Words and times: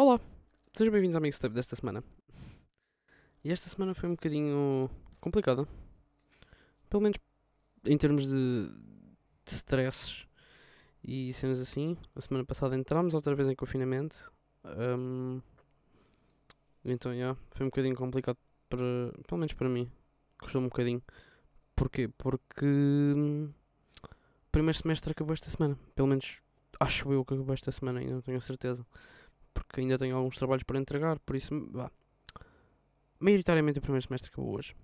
Olá, 0.00 0.20
sejam 0.74 0.92
bem-vindos 0.92 1.16
ao 1.16 1.20
Mixtape 1.20 1.52
desta 1.52 1.74
semana. 1.74 2.04
E 3.42 3.50
esta 3.50 3.68
semana 3.68 3.94
foi 3.94 4.08
um 4.08 4.12
bocadinho 4.12 4.88
complicada. 5.20 5.66
Pelo 6.88 7.02
menos 7.02 7.18
em 7.84 7.98
termos 7.98 8.24
de, 8.24 8.70
de 9.44 9.54
e 11.02 11.32
cenas 11.32 11.58
assim. 11.58 11.96
A 12.14 12.20
semana 12.20 12.44
passada 12.44 12.76
entramos 12.76 13.12
outra 13.12 13.34
vez 13.34 13.48
em 13.48 13.56
confinamento. 13.56 14.14
Um, 14.64 15.40
então, 16.84 17.12
yeah, 17.12 17.36
foi 17.50 17.66
um 17.66 17.68
bocadinho 17.68 17.96
complicado 17.96 18.38
para, 18.68 18.78
pelo 19.26 19.38
menos 19.40 19.52
para 19.52 19.68
mim. 19.68 19.90
Custou 20.38 20.60
um 20.60 20.66
bocadinho. 20.66 21.02
Porquê? 21.74 22.06
Porque 22.16 22.64
hum, 22.64 23.50
o 24.04 24.50
primeiro 24.52 24.78
semestre 24.78 25.10
acabou 25.10 25.34
esta 25.34 25.50
semana. 25.50 25.76
Pelo 25.96 26.06
menos 26.06 26.40
acho 26.78 27.12
eu 27.12 27.24
que 27.24 27.34
acabou 27.34 27.52
esta 27.52 27.72
semana, 27.72 27.98
ainda 27.98 28.12
não 28.12 28.22
tenho 28.22 28.40
certeza. 28.40 28.86
Porque 29.52 29.80
ainda 29.80 29.98
tenho 29.98 30.16
alguns 30.16 30.36
trabalhos 30.36 30.62
para 30.62 30.78
entregar, 30.78 31.18
por 31.20 31.36
isso, 31.36 31.68
vá. 31.70 31.90
Maioritariamente 33.20 33.78
o 33.78 33.82
primeiro 33.82 34.06
semestre 34.06 34.30
acabou 34.30 34.56
hoje. 34.56 34.74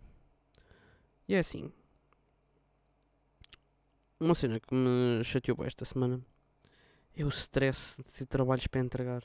E 1.28 1.34
é 1.34 1.38
assim. 1.38 1.72
Uma 4.18 4.34
cena 4.34 4.58
que 4.60 4.74
me 4.74 5.22
chateou 5.24 5.64
esta 5.64 5.84
semana 5.84 6.20
é 7.16 7.24
o 7.24 7.28
stress 7.28 8.02
de 8.02 8.12
ter 8.12 8.26
trabalhos 8.26 8.66
para 8.66 8.80
entregar. 8.80 9.22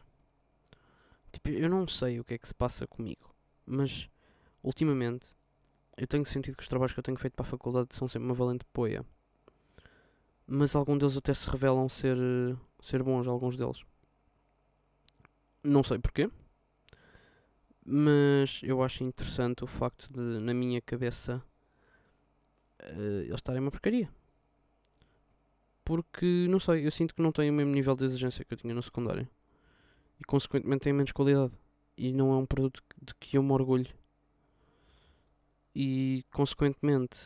Tipo, 1.31 1.49
eu 1.49 1.69
não 1.69 1.87
sei 1.87 2.19
o 2.19 2.23
que 2.23 2.33
é 2.33 2.37
que 2.37 2.47
se 2.47 2.53
passa 2.53 2.87
comigo, 2.87 3.33
mas 3.65 4.09
ultimamente 4.63 5.25
eu 5.97 6.07
tenho 6.07 6.25
sentido 6.25 6.55
que 6.55 6.63
os 6.63 6.67
trabalhos 6.69 6.93
que 6.93 6.99
eu 6.99 7.03
tenho 7.03 7.17
feito 7.17 7.33
para 7.33 7.45
a 7.45 7.49
faculdade 7.49 7.93
são 7.93 8.07
sempre 8.07 8.27
uma 8.27 8.33
valente 8.33 8.65
poia. 8.71 9.05
Mas 10.47 10.75
alguns 10.75 10.97
deles 10.97 11.17
até 11.17 11.33
se 11.33 11.49
revelam 11.49 11.87
ser, 11.87 12.17
ser 12.79 13.03
bons, 13.03 13.27
alguns 13.27 13.55
deles. 13.57 13.83
Não 15.63 15.83
sei 15.83 15.99
porquê. 15.99 16.29
Mas 17.85 18.61
eu 18.63 18.83
acho 18.83 19.03
interessante 19.03 19.63
o 19.63 19.67
facto 19.67 20.11
de, 20.13 20.39
na 20.39 20.53
minha 20.53 20.81
cabeça, 20.81 21.43
uh, 22.81 23.21
eles 23.21 23.35
estarem 23.35 23.61
uma 23.61 23.71
porcaria. 23.71 24.09
Porque, 25.83 26.45
não 26.47 26.59
sei, 26.59 26.85
eu 26.85 26.91
sinto 26.91 27.15
que 27.15 27.21
não 27.21 27.31
têm 27.31 27.49
o 27.49 27.53
mesmo 27.53 27.73
nível 27.73 27.95
de 27.95 28.05
exigência 28.05 28.45
que 28.45 28.53
eu 28.53 28.57
tinha 28.57 28.75
no 28.75 28.83
secundário. 28.83 29.27
E, 30.19 30.23
consequentemente, 30.23 30.83
têm 30.83 30.93
menos 30.93 31.11
qualidade. 31.11 31.53
E 31.97 32.13
não 32.13 32.31
é 32.31 32.37
um 32.37 32.45
produto 32.45 32.83
de 33.01 33.13
que 33.15 33.37
eu 33.37 33.43
me 33.43 33.51
orgulho. 33.51 33.91
E, 35.75 36.23
consequentemente, 36.31 37.17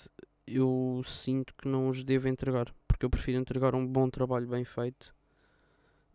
eu 0.47 1.01
sinto 1.05 1.53
que 1.55 1.67
não 1.67 1.89
os 1.89 2.03
devo 2.03 2.29
entregar. 2.29 2.73
Porque 2.87 3.05
eu 3.05 3.09
prefiro 3.09 3.37
entregar 3.37 3.75
um 3.75 3.85
bom 3.85 4.09
trabalho 4.09 4.47
bem 4.47 4.63
feito 4.63 5.13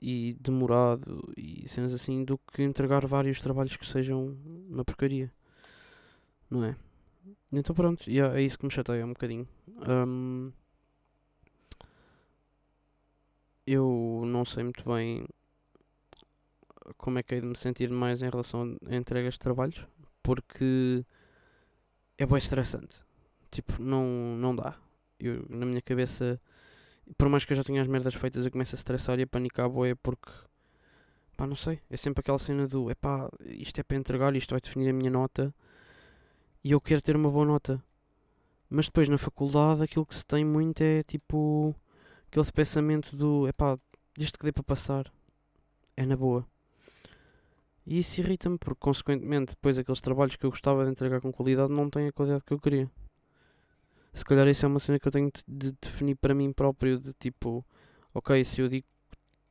e 0.01 0.37
demorado 0.41 1.33
e 1.37 1.69
cenas 1.69 1.93
assim 1.93 2.25
do 2.25 2.39
que 2.39 2.63
entregar 2.63 3.07
vários 3.07 3.41
trabalhos 3.41 3.77
que 3.77 3.87
sejam 3.87 4.37
uma 4.69 4.85
porcaria. 4.85 5.33
Não 6.51 6.65
é? 6.65 6.77
Então 7.53 7.75
pronto, 7.75 8.09
yeah, 8.09 8.39
é 8.39 8.43
isso 8.43 8.59
que 8.59 8.65
me 8.65 8.71
chateia 8.71 9.05
um 9.05 9.11
bocadinho. 9.11 9.47
Um, 9.89 10.53
eu 13.67 14.23
não 14.27 14.45
sei 14.45 14.65
muito 14.65 14.85
bem 14.85 15.27
como 16.97 17.19
é 17.19 17.23
que 17.23 17.35
hei 17.35 17.41
de 17.41 17.47
me 17.47 17.57
sentir 17.57 17.91
mais 17.91 18.23
em 18.23 18.29
relação 18.31 18.77
a 18.87 18.97
entregas 18.97 19.35
de 19.35 19.41
trabalhos 19.41 19.87
porque 20.23 21.05
é 22.17 22.27
bem 22.27 22.39
estressante. 22.39 23.01
Tipo, 23.51 23.83
não, 23.83 24.37
não 24.37 24.55
dá. 24.55 24.77
Eu, 25.19 25.45
na 25.49 25.67
minha 25.67 25.83
cabeça 25.83 26.41
por 27.17 27.29
mais 27.29 27.45
que 27.45 27.53
eu 27.53 27.57
já 27.57 27.65
tenha 27.65 27.81
as 27.81 27.89
merdas 27.89 28.15
feitas, 28.15 28.45
eu 28.45 28.51
começo 28.51 28.75
a 28.75 28.79
estressar 28.79 29.19
e 29.19 29.23
a 29.23 29.27
panicar 29.27 29.67
a 29.67 29.69
boia 29.69 29.97
porque, 29.97 30.31
pá, 31.37 31.47
não 31.47 31.57
sei. 31.57 31.81
É 31.89 31.97
sempre 31.97 32.21
aquela 32.21 32.39
cena 32.39 32.67
do, 32.67 32.91
é 32.91 32.95
pá, 32.95 33.29
isto 33.47 33.81
é 33.81 33.83
para 33.83 33.97
entregar, 33.97 34.35
isto 34.37 34.51
vai 34.51 34.61
definir 34.61 34.91
a 34.91 34.93
minha 34.93 35.11
nota 35.11 35.55
e 36.63 36.73
eu 36.73 36.81
quero 36.81 37.01
ter 37.03 37.17
uma 37.17 37.31
boa 37.31 37.47
nota. 37.47 37.83
Mas 38.71 38.87
depois 38.87 39.09
na 39.09 39.19
faculdade 39.19 39.83
aquilo 39.83 40.05
que 40.05 40.15
se 40.15 40.27
tem 40.27 40.45
muito 40.45 40.83
é 40.83 41.03
tipo 41.03 41.75
aquele 42.31 42.53
pensamento 42.53 43.17
do, 43.17 43.47
é 43.49 43.53
pá, 43.53 43.79
isto 44.19 44.39
que 44.39 44.45
dê 44.45 44.53
para 44.53 44.63
passar 44.63 45.11
é 45.97 46.05
na 46.05 46.17
boa. 46.17 46.47
E 47.87 47.99
isso 48.01 48.21
irrita-me 48.21 48.59
porque, 48.59 48.81
consequentemente, 48.81 49.53
depois 49.53 49.79
aqueles 49.79 50.01
trabalhos 50.03 50.37
que 50.37 50.45
eu 50.45 50.51
gostava 50.51 50.85
de 50.85 50.91
entregar 50.91 51.23
com 51.23 51.33
qualidade 51.33 51.73
não 51.73 51.89
têm 51.89 52.09
a 52.09 52.13
qualidade 52.13 52.45
que 52.45 52.53
eu 52.53 52.61
queria 52.61 52.91
se 54.13 54.25
calhar 54.25 54.47
isso 54.49 54.65
é 54.65 54.69
uma 54.69 54.79
cena 54.79 54.99
que 54.99 55.07
eu 55.07 55.13
tenho 55.13 55.31
de 55.47 55.73
definir 55.81 56.17
para 56.17 56.35
mim 56.35 56.53
próprio, 56.53 56.99
de 56.99 57.13
tipo, 57.15 57.65
ok, 58.15 58.45
se 58.45 58.61
eu 58.61 58.69
digo 58.69 58.87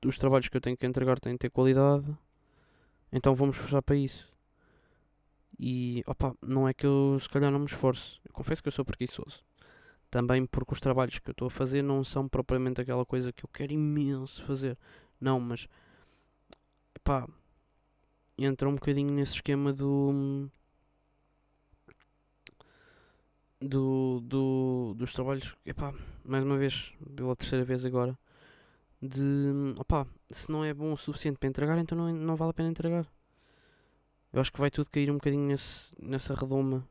que 0.01 0.07
os 0.07 0.18
trabalhos 0.18 0.47
que 0.50 0.57
eu 0.57 0.62
tenho 0.62 0.78
que 0.78 0.85
entregar 0.85 1.19
têm 1.19 1.34
de 1.34 1.40
ter 1.40 1.50
qualidade, 1.50 2.16
então 3.12 3.34
vamos 3.35 3.56
esforçar 3.56 3.81
para 3.81 3.95
isso. 3.95 4.28
E, 5.59 6.03
opa, 6.06 6.35
não 6.41 6.68
é 6.68 6.73
que 6.73 6.85
eu 6.85 7.18
se 7.19 7.29
calhar 7.29 7.51
não 7.51 7.59
me 7.59 7.66
esforço, 7.66 8.22
eu 8.25 8.31
confesso 8.31 8.62
que 8.62 8.68
eu 8.68 8.72
sou 8.72 8.85
preguiçoso. 8.85 9.44
Também 10.09 10.45
porque 10.45 10.74
os 10.74 10.79
trabalhos 10.79 11.19
que 11.19 11.29
eu 11.29 11.34
estou 11.34 11.47
a 11.47 11.51
fazer 11.51 11.81
não 11.81 12.03
são 12.03 12.29
propriamente 12.29 12.79
aquela 12.79 13.06
coisa 13.06 13.34
que 13.34 13.44
eu 13.44 13.50
quero 13.51 13.74
imenso 13.74 14.44
fazer. 14.45 14.78
Não, 15.19 15.39
mas, 15.39 15.68
pá, 17.03 17.28
entra 18.38 18.69
um 18.69 18.75
bocadinho 18.75 19.12
nesse 19.12 19.35
esquema 19.35 19.74
do 19.74 20.50
do, 23.62 24.22
do, 24.22 24.94
dos 24.95 25.13
trabalhos, 25.13 25.56
epá, 25.66 25.94
mais 26.23 26.44
uma 26.44 26.57
vez, 26.57 26.94
pela 27.16 27.35
terceira 27.35 27.66
vez 27.66 27.84
agora, 27.85 28.18
de 29.01 29.75
opá, 29.78 30.07
se 30.29 30.51
não 30.51 30.63
é 30.63 30.73
bom 30.73 30.94
o 30.94 30.97
suficiente 30.97 31.38
para 31.38 31.50
entregar, 31.50 31.78
então 31.78 31.97
não, 31.97 32.13
não 32.13 32.35
vale 32.35 32.51
a 32.51 32.53
pena 32.53 32.69
entregar. 32.69 33.07
Eu 34.31 34.41
acho 34.41 34.51
que 34.51 34.59
vai 34.59 34.69
tudo 34.69 34.90
cair 34.90 35.09
um 35.09 35.16
bocadinho 35.16 35.47
nesse, 35.47 35.94
nessa 36.01 36.34
redoma. 36.34 36.88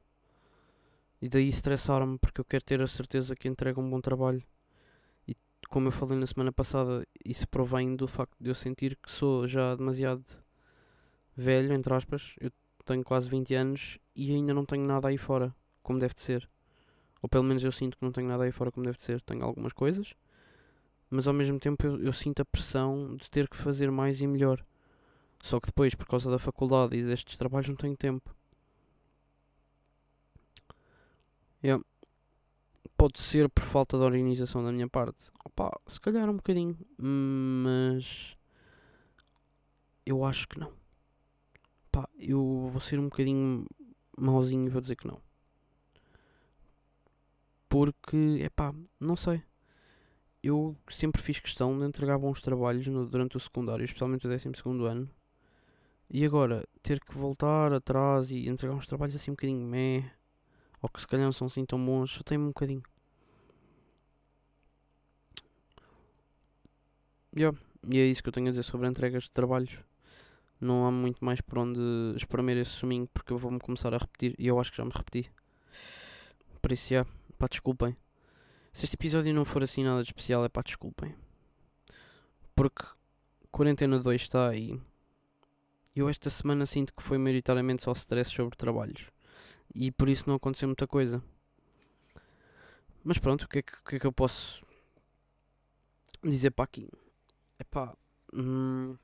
E 1.21 1.28
daí 1.28 1.49
estressar-me 1.49 2.19
porque 2.19 2.41
eu 2.41 2.44
quero 2.44 2.65
ter 2.65 2.81
a 2.83 2.87
certeza 2.87 3.34
que 3.34 3.48
entrego 3.48 3.81
um 3.81 3.88
bom 3.88 4.00
trabalho. 4.00 4.43
E 5.28 5.37
como 5.69 5.88
eu 5.88 5.93
falei 5.93 6.19
na 6.19 6.27
semana 6.27 6.53
passada, 6.53 7.06
isso 7.25 7.48
provém 7.48 7.97
do 7.97 8.09
facto 8.09 8.37
de 8.41 8.50
eu 8.50 8.54
sentir 8.54 8.97
que 8.97 9.10
sou 9.10 9.47
já 9.47 9.75
demasiado 9.75 10.25
velho, 11.37 11.72
entre 11.72 11.93
aspas. 11.94 12.34
Eu 12.41 12.50
tenho 12.84 13.04
quase 13.04 13.28
20 13.28 13.54
anos 13.54 13.98
e 14.15 14.33
ainda 14.33 14.54
não 14.54 14.65
tenho 14.65 14.87
nada 14.87 15.09
aí 15.09 15.19
fora, 15.19 15.54
como 15.83 15.98
deve 15.98 16.15
de 16.15 16.22
ser. 16.22 16.48
Ou 17.27 17.29
pelo 17.29 17.43
menos 17.43 17.65
eu 17.65 17.73
sinto 17.73 17.99
que 17.99 18.05
não 18.05 18.13
tenho 18.13 18.29
nada 18.29 18.45
aí 18.45 18.53
fora 18.53 18.71
como 18.71 18.87
deve 18.87 19.03
ser. 19.03 19.21
Tenho 19.21 19.43
algumas 19.43 19.73
coisas, 19.73 20.15
mas 21.11 21.27
ao 21.27 21.35
mesmo 21.35 21.59
tempo 21.59 21.85
eu, 21.85 22.01
eu 22.01 22.13
sinto 22.13 22.41
a 22.41 22.45
pressão 22.45 23.17
de 23.17 23.29
ter 23.29 23.49
que 23.49 23.57
fazer 23.57 23.91
mais 23.91 24.21
e 24.21 24.29
melhor. 24.29 24.65
Só 25.43 25.59
que 25.59 25.67
depois, 25.67 25.93
por 25.97 26.07
causa 26.07 26.31
da 26.31 26.39
faculdade 26.39 26.97
e 26.97 27.03
destes 27.03 27.37
trabalhos, 27.37 27.69
não 27.69 27.75
tenho 27.75 27.97
tempo. 27.97 28.33
Yeah. 31.65 31.85
Pode 32.97 33.19
ser 33.19 33.49
por 33.49 33.65
falta 33.65 33.99
de 33.99 34.05
organização 34.05 34.65
da 34.65 34.71
minha 34.71 34.89
parte. 34.89 35.19
Opa, 35.45 35.81
se 35.85 36.01
calhar 36.01 36.31
um 36.31 36.37
bocadinho, 36.37 36.79
mas 36.97 38.37
eu 40.07 40.25
acho 40.25 40.47
que 40.47 40.61
não. 40.61 40.73
Eu 42.17 42.69
vou 42.71 42.81
ser 42.81 43.01
um 43.01 43.09
bocadinho 43.09 43.67
mauzinho 44.17 44.67
e 44.67 44.71
vou 44.71 44.81
dizer 44.81 44.95
que 44.95 45.09
não 45.09 45.26
porque, 47.85 48.41
é 48.43 48.49
pá, 48.49 48.75
não 48.99 49.17
sei. 49.17 49.43
Eu 50.43 50.77
sempre 50.89 51.21
fiz 51.21 51.39
questão 51.41 51.79
de 51.79 51.85
entregar 51.85 52.19
bons 52.19 52.41
trabalhos 52.41 52.87
no, 52.87 53.07
durante 53.07 53.37
o 53.37 53.41
secundário, 53.41 53.85
especialmente 53.85 54.27
o 54.27 54.31
12 54.31 54.49
ano. 54.89 55.11
E 56.09 56.25
agora, 56.25 56.67
ter 56.83 57.01
que 57.01 57.15
voltar 57.15 57.73
atrás 57.73 58.31
e 58.31 58.49
entregar 58.49 58.75
uns 58.75 58.87
trabalhos 58.87 59.15
assim 59.17 59.31
um 59.31 59.35
bocadinho 59.35 59.67
meh, 59.67 60.11
ou 60.81 60.89
que 60.89 61.01
se 61.01 61.07
calhar 61.07 61.27
não 61.27 61.33
são 61.33 61.49
assim 61.49 61.67
tão 61.67 61.85
bons, 61.85 62.13
só 62.13 62.23
tem 62.23 62.39
um 62.39 62.49
bocadinho. 62.49 62.83
Yeah. 67.37 67.57
E 67.89 67.99
é 67.99 68.07
isso 68.07 68.23
que 68.23 68.29
eu 68.29 68.33
tenho 68.33 68.49
a 68.49 68.51
dizer 68.51 68.63
sobre 68.63 68.89
entregas 68.89 69.25
de 69.25 69.33
trabalhos. 69.33 69.79
Não 70.61 70.87
há 70.87 70.91
muito 70.91 71.25
mais 71.25 71.41
por 71.41 71.59
onde 71.59 71.81
espremer 72.17 72.57
esse 72.57 72.71
suminho, 72.71 73.09
porque 73.13 73.33
eu 73.33 73.39
vou-me 73.39 73.61
começar 73.61 73.93
a 73.95 73.99
repetir, 73.99 74.34
e 74.39 74.47
eu 74.47 74.59
acho 74.59 74.71
que 74.71 74.79
já 74.79 74.84
me 74.84 74.93
repeti. 74.95 75.31
Por 76.63 76.72
isso, 76.72 76.95
yeah. 76.95 77.11
Pá, 77.38 77.47
desculpem. 77.48 77.97
Se 78.72 78.84
este 78.84 78.94
episódio 78.94 79.34
não 79.34 79.44
for 79.44 79.62
assim 79.62 79.84
nada 79.84 80.03
de 80.03 80.09
especial, 80.09 80.44
é 80.44 80.48
pá, 80.48 80.62
desculpem. 80.62 81.15
Porque 82.54 82.84
Quarentena 83.50 83.98
2 83.98 84.22
está 84.22 84.48
aí. 84.48 84.80
Eu 85.94 86.09
esta 86.09 86.30
semana 86.30 86.66
sinto 86.66 86.94
que 86.94 87.03
foi 87.03 87.18
maioritariamente 87.18 87.84
só 87.84 87.92
stress 87.92 88.30
sobre 88.30 88.56
trabalhos. 88.56 89.06
E 89.74 89.91
por 89.91 90.09
isso 90.09 90.24
não 90.27 90.36
aconteceu 90.36 90.68
muita 90.68 90.86
coisa. 90.86 91.22
Mas 93.04 93.18
pronto, 93.18 93.44
o 93.44 93.48
que 93.48 93.59
é 93.59 93.62
que, 93.62 93.83
que, 93.83 93.97
é 93.97 93.98
que 93.98 94.06
eu 94.06 94.12
posso 94.12 94.65
dizer 96.22 96.50
para 96.50 96.65
aqui? 96.65 96.88
É 97.59 97.65
pá. 97.65 97.94
Hum, 98.33 98.97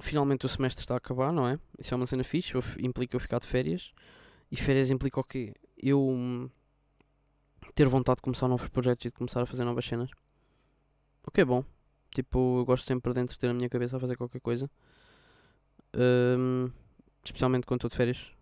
finalmente 0.00 0.46
o 0.46 0.48
semestre 0.48 0.82
está 0.82 0.94
a 0.94 0.98
acabar, 0.98 1.32
não 1.32 1.48
é? 1.48 1.58
Isso 1.78 1.92
é 1.92 1.96
uma 1.96 2.06
cena 2.06 2.24
fixe. 2.24 2.52
Implica 2.78 3.16
eu 3.16 3.20
ficar 3.20 3.38
de 3.38 3.46
férias. 3.46 3.92
E 4.50 4.56
férias 4.56 4.90
implica 4.90 5.20
o 5.20 5.24
quê? 5.24 5.54
Eu 5.76 6.00
hum, 6.08 6.48
ter 7.74 7.88
vontade 7.88 8.16
de 8.16 8.22
começar 8.22 8.48
novos 8.48 8.68
projetos 8.68 9.04
e 9.04 9.08
de 9.08 9.14
começar 9.14 9.42
a 9.42 9.46
fazer 9.46 9.64
novas 9.64 9.84
cenas. 9.84 10.10
O 11.26 11.30
que 11.30 11.40
é 11.40 11.44
bom. 11.44 11.64
Tipo, 12.10 12.60
eu 12.60 12.64
gosto 12.64 12.86
sempre 12.86 13.12
de 13.12 13.20
entreter 13.20 13.50
a 13.50 13.54
minha 13.54 13.68
cabeça 13.68 13.96
a 13.96 14.00
fazer 14.00 14.16
qualquer 14.16 14.40
coisa. 14.40 14.70
hum, 15.94 16.70
especialmente 17.24 17.66
quando 17.66 17.78
estou 17.78 17.90
de 17.90 17.96
férias. 17.96 18.32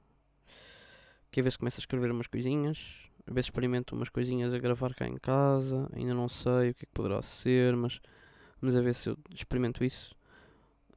Que 1.31 1.41
a 1.41 1.43
ver 1.43 1.51
se 1.51 1.59
começo 1.59 1.81
a 1.81 1.83
escrever 1.83 2.11
umas 2.11 2.29
coisinhas, 2.29 3.11
ver 3.27 3.43
se 3.43 3.49
experimento 3.49 3.97
umas 3.97 4.09
coisinhas 4.09 4.55
a 4.55 4.59
gravar 4.59 4.95
cá 4.95 5.09
em 5.09 5.17
casa. 5.17 5.89
Ainda 5.93 6.15
não 6.15 6.29
sei 6.29 6.71
o 6.71 6.75
que 6.75 6.85
é 6.85 6.87
que 6.87 6.93
poderá 6.95 7.21
ser, 7.23 7.75
mas, 7.75 8.01
mas 8.61 8.77
a 8.77 8.81
ver 8.81 8.95
se 8.95 9.09
eu 9.09 9.19
experimento 9.35 9.83
isso. 9.83 10.15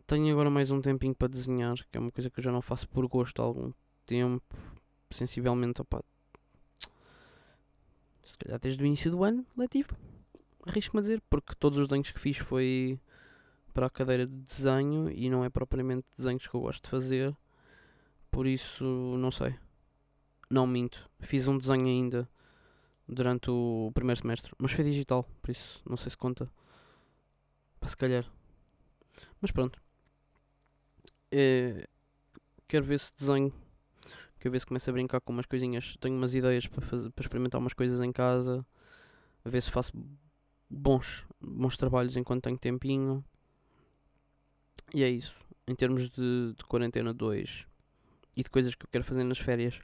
Tenho 0.06 0.32
agora 0.32 0.50
mais 0.50 0.70
um 0.70 0.80
tempinho 0.80 1.16
para 1.16 1.28
desenhar, 1.28 1.76
que 1.92 1.98
é 1.98 2.00
uma 2.00 2.12
coisa 2.12 2.30
que 2.30 2.40
eu 2.40 2.44
já 2.44 2.52
não 2.52 2.62
faço 2.62 2.88
por 2.88 3.08
gosto 3.08 3.42
há 3.42 3.46
algum 3.46 3.72
tempo. 4.06 4.56
Sensivelmente, 5.10 5.82
opa, 5.82 6.04
se 8.28 8.38
calhar 8.38 8.60
desde 8.60 8.84
o 8.84 8.86
início 8.86 9.10
do 9.10 9.24
ano 9.24 9.46
letivo. 9.56 9.96
Arrisco-me 10.66 11.00
a 11.00 11.02
dizer, 11.02 11.22
porque 11.30 11.56
todos 11.56 11.80
os 11.80 11.88
desenhos 11.88 12.12
que 12.12 12.20
fiz 12.20 12.38
foi 12.38 13.00
para 13.74 13.86
a 13.86 13.90
cadeira 13.90 14.28
de 14.28 14.34
desenho 14.34 15.10
e 15.10 15.30
não 15.30 15.46
é 15.46 15.50
propriamente 15.50 16.06
desenhos 16.18 16.46
que 16.46 16.54
eu 16.54 16.62
gosto 16.62 16.84
de 16.84 16.90
fazer. 16.90 17.36
Por 18.30 18.46
isso, 18.46 18.84
não 19.18 19.32
sei. 19.32 19.56
Não 20.50 20.68
minto. 20.68 21.10
Fiz 21.22 21.48
um 21.48 21.58
desenho 21.58 21.86
ainda 21.86 22.30
durante 23.08 23.50
o 23.50 23.92
primeiro 23.94 24.20
semestre, 24.20 24.52
mas 24.58 24.72
foi 24.72 24.84
digital, 24.84 25.24
por 25.42 25.52
isso 25.52 25.82
não 25.88 25.96
sei 25.96 26.10
se 26.10 26.18
conta. 26.18 26.52
Para 27.80 27.90
se 27.90 27.96
calhar. 27.96 28.30
Mas 29.40 29.52
pronto. 29.52 29.82
É, 31.32 31.88
quero 32.68 32.86
ver 32.86 33.00
se 33.00 33.12
desenho 33.16 33.54
que 34.48 34.50
eu 34.50 34.52
ver 34.54 34.60
se 34.60 34.66
começo 34.66 34.90
a 34.90 34.94
brincar 34.94 35.20
com 35.20 35.34
umas 35.34 35.46
coisinhas. 35.46 35.98
Tenho 36.00 36.16
umas 36.16 36.34
ideias 36.34 36.68
para, 36.68 36.82
fazer, 36.82 37.10
para 37.12 37.22
experimentar 37.22 37.60
umas 37.60 37.74
coisas 37.74 38.02
em 38.02 38.12
casa, 38.12 38.66
a 39.44 39.50
ver 39.50 39.62
se 39.62 39.70
faço 39.70 39.92
bons, 40.70 41.26
bons 41.42 41.76
trabalhos 41.76 42.16
enquanto 42.16 42.44
tenho 42.44 42.58
tempinho. 42.58 43.24
E 44.94 45.04
é 45.04 45.10
isso. 45.10 45.36
Em 45.68 45.76
termos 45.76 46.10
de, 46.10 46.54
de 46.58 46.64
quarentena 46.66 47.14
2 47.14 47.66
e 48.38 48.44
de 48.44 48.50
coisas 48.50 48.74
que 48.74 48.86
eu 48.86 48.90
quero 48.90 49.04
fazer 49.04 49.24
nas 49.24 49.38
férias. 49.38 49.80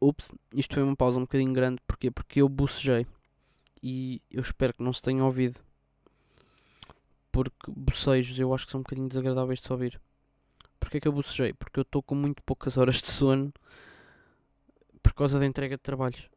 Ups, 0.00 0.30
isto 0.54 0.74
foi 0.74 0.82
uma 0.82 0.96
pausa 0.96 1.18
um 1.18 1.22
bocadinho 1.22 1.52
grande. 1.52 1.80
Porquê? 1.86 2.10
Porque 2.10 2.40
eu 2.40 2.48
bocejei. 2.48 3.06
E 3.82 4.22
eu 4.30 4.40
espero 4.40 4.72
que 4.72 4.82
não 4.82 4.92
se 4.92 5.02
tenha 5.02 5.24
ouvido 5.24 5.60
porque 7.32 7.72
bocejos 7.74 8.38
eu 8.38 8.54
acho 8.54 8.66
que 8.66 8.70
são 8.70 8.80
um 8.80 8.82
bocadinho 8.84 9.08
desagradáveis 9.08 9.58
de 9.58 9.66
se 9.66 9.72
ouvir. 9.72 10.00
Porquê 10.92 10.98
é 10.98 11.00
que 11.00 11.08
eu 11.08 11.12
bocejei? 11.12 11.54
Porque 11.54 11.80
eu 11.80 11.82
estou 11.82 12.02
com 12.02 12.14
muito 12.14 12.42
poucas 12.42 12.76
horas 12.76 12.96
de 12.96 13.10
sono 13.10 13.50
por 15.02 15.14
causa 15.14 15.38
da 15.38 15.46
entrega 15.46 15.74
de 15.74 15.82
trabalhos. 15.82 16.28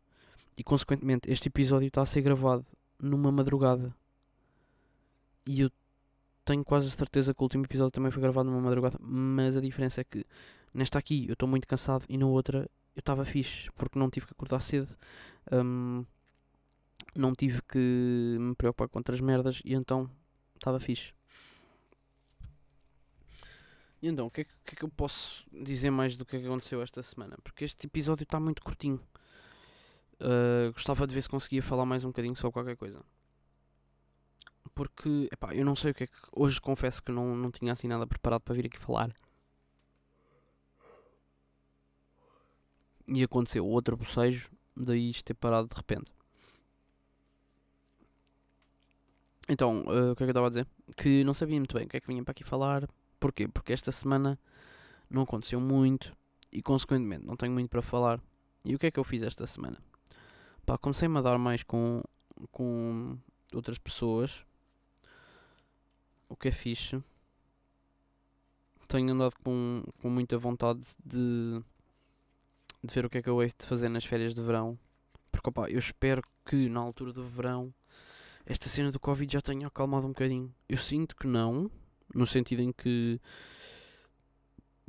E 0.57 0.63
consequentemente 0.63 1.29
este 1.29 1.49
episódio 1.49 1.87
está 1.87 2.01
a 2.01 2.05
ser 2.05 2.21
gravado 2.21 2.65
numa 2.97 3.33
madrugada. 3.33 3.93
E 5.45 5.59
eu 5.59 5.69
tenho 6.45 6.63
quase 6.63 6.87
a 6.87 6.89
certeza 6.89 7.33
que 7.33 7.41
o 7.41 7.43
último 7.43 7.65
episódio 7.65 7.91
também 7.91 8.11
foi 8.11 8.21
gravado 8.21 8.49
numa 8.49 8.61
madrugada. 8.61 8.97
Mas 9.01 9.57
a 9.57 9.59
diferença 9.59 9.99
é 9.99 10.05
que 10.05 10.25
nesta 10.73 10.99
aqui 10.99 11.27
eu 11.27 11.33
estou 11.33 11.49
muito 11.49 11.67
cansado 11.67 12.05
e 12.07 12.17
na 12.17 12.25
outra 12.25 12.59
eu 12.95 13.01
estava 13.01 13.25
fixe 13.25 13.69
porque 13.75 13.99
não 13.99 14.09
tive 14.09 14.25
que 14.25 14.31
acordar 14.31 14.61
cedo. 14.61 14.95
Um, 15.51 16.05
não 17.13 17.33
tive 17.33 17.61
que 17.63 18.37
me 18.39 18.55
preocupar 18.55 18.87
com 18.87 18.99
outras 18.99 19.19
merdas 19.19 19.61
e 19.65 19.73
então 19.73 20.09
estava 20.55 20.79
fixe. 20.79 21.11
E 24.01 24.07
então, 24.07 24.27
o 24.27 24.31
que, 24.31 24.41
é, 24.41 24.43
que, 24.43 24.51
é 24.73 24.75
que 24.75 24.83
eu 24.83 24.89
posso 24.89 25.45
dizer 25.51 25.89
mais 25.89 26.15
do 26.15 26.25
que, 26.25 26.35
é 26.35 26.39
aconteceu 26.39 26.81
esta 26.81 27.01
semana? 27.01 27.37
Porque 27.43 27.65
este 27.65 27.87
episódio 27.87 28.23
está 28.23 28.39
muito 28.39 28.61
curtinho. 28.61 29.01
Uh, 30.15 30.71
gostava 30.73 31.05
de 31.05 31.13
ver 31.13 31.21
se 31.21 31.29
conseguia 31.29 31.61
falar 31.61 31.85
mais 31.85 32.03
um 32.03 32.09
bocadinho 32.09 32.35
sobre 32.35 32.53
qualquer 32.53 32.77
coisa. 32.77 33.01
Porque, 34.73 35.29
epá, 35.31 35.53
eu 35.55 35.65
não 35.65 35.75
sei 35.75 35.91
o 35.91 35.93
que 35.93 36.03
é 36.03 36.07
que. 36.07 36.13
Hoje 36.31 36.59
confesso 36.59 37.01
que 37.01 37.11
não, 37.11 37.35
não 37.35 37.49
tinha 37.51 37.71
assim 37.71 37.87
nada 37.87 38.05
preparado 38.05 38.41
para 38.41 38.55
vir 38.55 38.65
aqui 38.65 38.77
falar. 38.77 39.13
E 43.07 43.23
aconteceu 43.23 43.65
outro 43.65 43.95
bocejo, 43.95 44.49
daí 44.75 45.11
isto 45.11 45.25
ter 45.25 45.35
parado 45.35 45.67
de 45.67 45.75
repente. 45.75 46.11
Então, 49.47 49.81
uh, 49.81 50.11
o 50.11 50.15
que 50.15 50.23
é 50.23 50.25
que 50.25 50.29
eu 50.29 50.29
estava 50.29 50.47
a 50.47 50.49
dizer? 50.49 50.67
Que 50.97 51.23
não 51.23 51.33
sabia 51.33 51.57
muito 51.57 51.75
bem 51.75 51.85
o 51.85 51.89
que 51.89 51.97
é 51.97 51.99
que 51.99 52.07
vinha 52.07 52.23
para 52.23 52.31
aqui 52.31 52.43
falar. 52.43 52.87
Porquê? 53.25 53.47
Porque 53.47 53.73
esta 53.73 53.91
semana 53.91 54.39
não 55.09 55.23
aconteceu 55.23 55.59
muito 55.59 56.15
e, 56.51 56.61
consequentemente, 56.61 57.25
não 57.25 57.35
tenho 57.35 57.51
muito 57.51 57.71
para 57.71 57.81
falar. 57.81 58.21
E 58.63 58.75
o 58.75 58.77
que 58.77 58.85
é 58.85 58.91
que 58.91 58.99
eu 58.99 59.03
fiz 59.03 59.23
esta 59.23 59.47
semana? 59.47 59.79
Pá, 60.63 60.77
comecei-me 60.77 61.17
a 61.17 61.21
dar 61.23 61.39
mais 61.39 61.63
com, 61.63 62.03
com 62.51 63.17
outras 63.51 63.79
pessoas. 63.79 64.45
O 66.29 66.35
que 66.35 66.49
é 66.49 66.51
fixe. 66.51 67.03
Tenho 68.87 69.11
andado 69.11 69.33
com, 69.43 69.83
com 69.99 70.09
muita 70.11 70.37
vontade 70.37 70.85
de, 71.03 71.63
de 72.83 72.93
ver 72.93 73.05
o 73.05 73.09
que 73.09 73.17
é 73.17 73.23
que 73.23 73.29
eu 73.29 73.41
hei 73.41 73.47
de 73.47 73.65
fazer 73.65 73.89
nas 73.89 74.05
férias 74.05 74.35
de 74.35 74.41
verão. 74.43 74.77
Porque, 75.31 75.49
opa, 75.49 75.67
eu 75.67 75.79
espero 75.79 76.21
que 76.45 76.69
na 76.69 76.79
altura 76.79 77.11
do 77.11 77.23
verão 77.23 77.73
esta 78.45 78.69
cena 78.69 78.91
do 78.91 78.99
Covid 78.99 79.33
já 79.33 79.41
tenha 79.41 79.65
acalmado 79.65 80.05
um 80.05 80.09
bocadinho. 80.09 80.53
Eu 80.69 80.77
sinto 80.77 81.15
que 81.15 81.25
não, 81.25 81.71
no 82.15 82.25
sentido 82.25 82.61
em 82.61 82.71
que 82.71 83.19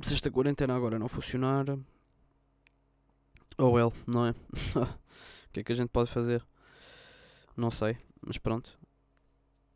se 0.01 0.13
esta 0.13 0.31
quarentena 0.31 0.75
agora 0.75 0.97
não 0.97 1.07
funcionar, 1.07 1.65
oh 3.57 3.71
well, 3.71 3.93
não 4.07 4.25
é? 4.25 4.31
o 4.73 5.51
que 5.51 5.59
é 5.59 5.63
que 5.63 5.71
a 5.71 5.75
gente 5.75 5.89
pode 5.89 6.09
fazer? 6.09 6.43
Não 7.55 7.69
sei, 7.69 7.97
mas 8.25 8.37
pronto. 8.37 8.79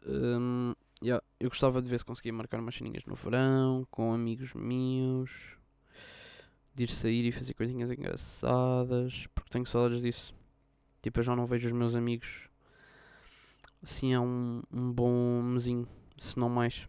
Um, 0.07 0.73
yeah, 1.03 1.23
eu 1.39 1.49
gostava 1.49 1.81
de 1.81 1.89
ver 1.89 1.99
se 1.99 2.05
conseguia 2.05 2.33
marcar 2.33 2.59
umas 2.59 2.75
ceninhas 2.75 3.05
no 3.05 3.15
verão, 3.15 3.85
com 3.91 4.13
amigos 4.13 4.53
meus, 4.53 5.57
de 6.73 6.85
ir 6.85 6.89
sair 6.89 7.27
e 7.27 7.31
fazer 7.31 7.53
coisinhas 7.53 7.91
engraçadas, 7.91 9.27
porque 9.35 9.49
tenho 9.49 9.65
saudades 9.65 10.01
disso. 10.01 10.33
Tipo, 11.01 11.19
eu 11.19 11.23
já 11.23 11.35
não 11.35 11.45
vejo 11.45 11.67
os 11.67 11.73
meus 11.73 11.95
amigos 11.95 12.49
assim 13.83 14.13
há 14.13 14.21
um, 14.21 14.61
um 14.71 14.91
bom 14.91 15.41
mesinho, 15.41 15.87
se 16.17 16.37
não 16.37 16.49
mais. 16.49 16.87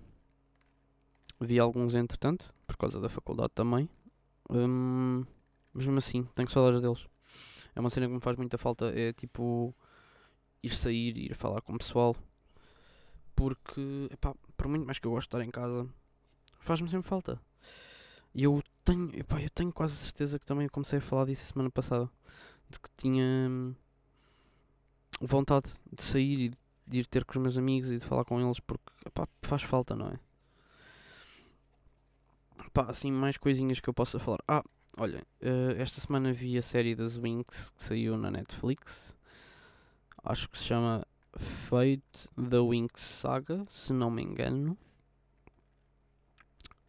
Vi 1.42 1.58
alguns 1.58 1.94
entretanto, 1.94 2.54
por 2.66 2.76
causa 2.76 3.00
da 3.00 3.08
faculdade 3.08 3.50
também. 3.54 3.88
Um, 4.48 5.24
mas 5.72 5.86
mesmo 5.86 5.98
assim, 5.98 6.24
tenho 6.34 6.50
saudades 6.50 6.80
deles. 6.80 7.06
É 7.74 7.80
uma 7.80 7.90
cena 7.90 8.06
que 8.06 8.12
me 8.12 8.20
faz 8.20 8.36
muita 8.36 8.56
falta. 8.56 8.92
É 8.94 9.12
tipo 9.12 9.74
ir 10.62 10.70
sair, 10.70 11.16
ir 11.16 11.34
falar 11.34 11.60
com 11.62 11.74
o 11.74 11.78
pessoal. 11.78 12.14
Porque, 13.34 14.08
epá, 14.10 14.34
por 14.56 14.68
muito 14.68 14.84
mais 14.86 14.98
que 14.98 15.06
eu 15.06 15.10
gosto 15.10 15.28
de 15.28 15.36
estar 15.36 15.44
em 15.44 15.50
casa, 15.50 15.88
faz-me 16.60 16.88
sempre 16.88 17.08
falta. 17.08 17.40
E 18.34 18.44
eu 18.44 18.62
tenho, 18.84 19.10
epá, 19.18 19.40
eu 19.42 19.50
tenho 19.50 19.72
quase 19.72 19.96
certeza 19.96 20.38
que 20.38 20.46
também 20.46 20.68
comecei 20.68 20.98
a 20.98 21.02
falar 21.02 21.26
disso 21.26 21.52
semana 21.52 21.70
passada. 21.70 22.08
De 22.68 22.78
que 22.78 22.88
tinha 22.96 23.48
hum, 23.50 23.74
vontade 25.20 25.72
de 25.92 26.02
sair 26.02 26.46
e 26.46 26.50
de 26.86 26.98
ir 27.00 27.06
ter 27.06 27.24
com 27.24 27.32
os 27.32 27.42
meus 27.42 27.58
amigos 27.58 27.90
e 27.90 27.98
de 27.98 28.04
falar 28.04 28.24
com 28.24 28.40
eles 28.40 28.60
porque 28.60 28.92
epá, 29.06 29.26
faz 29.42 29.62
falta, 29.62 29.96
não 29.96 30.08
é? 30.08 30.18
Pá, 32.72 32.86
assim, 32.88 33.12
mais 33.12 33.36
coisinhas 33.36 33.80
que 33.80 33.88
eu 33.88 33.94
possa 33.94 34.18
falar. 34.18 34.38
Ah, 34.48 34.64
olha, 34.96 35.22
uh, 35.42 35.72
esta 35.78 36.00
semana 36.00 36.32
vi 36.32 36.56
a 36.56 36.62
série 36.62 36.94
das 36.94 37.16
Winx 37.16 37.70
que 37.70 37.82
saiu 37.82 38.16
na 38.16 38.30
Netflix. 38.30 39.14
Acho 40.24 40.48
que 40.48 40.56
se 40.58 40.64
chama 40.64 41.06
Fate 41.36 42.28
the 42.50 42.58
Winx 42.58 43.00
Saga, 43.00 43.66
se 43.68 43.92
não 43.92 44.10
me 44.10 44.22
engano. 44.22 44.78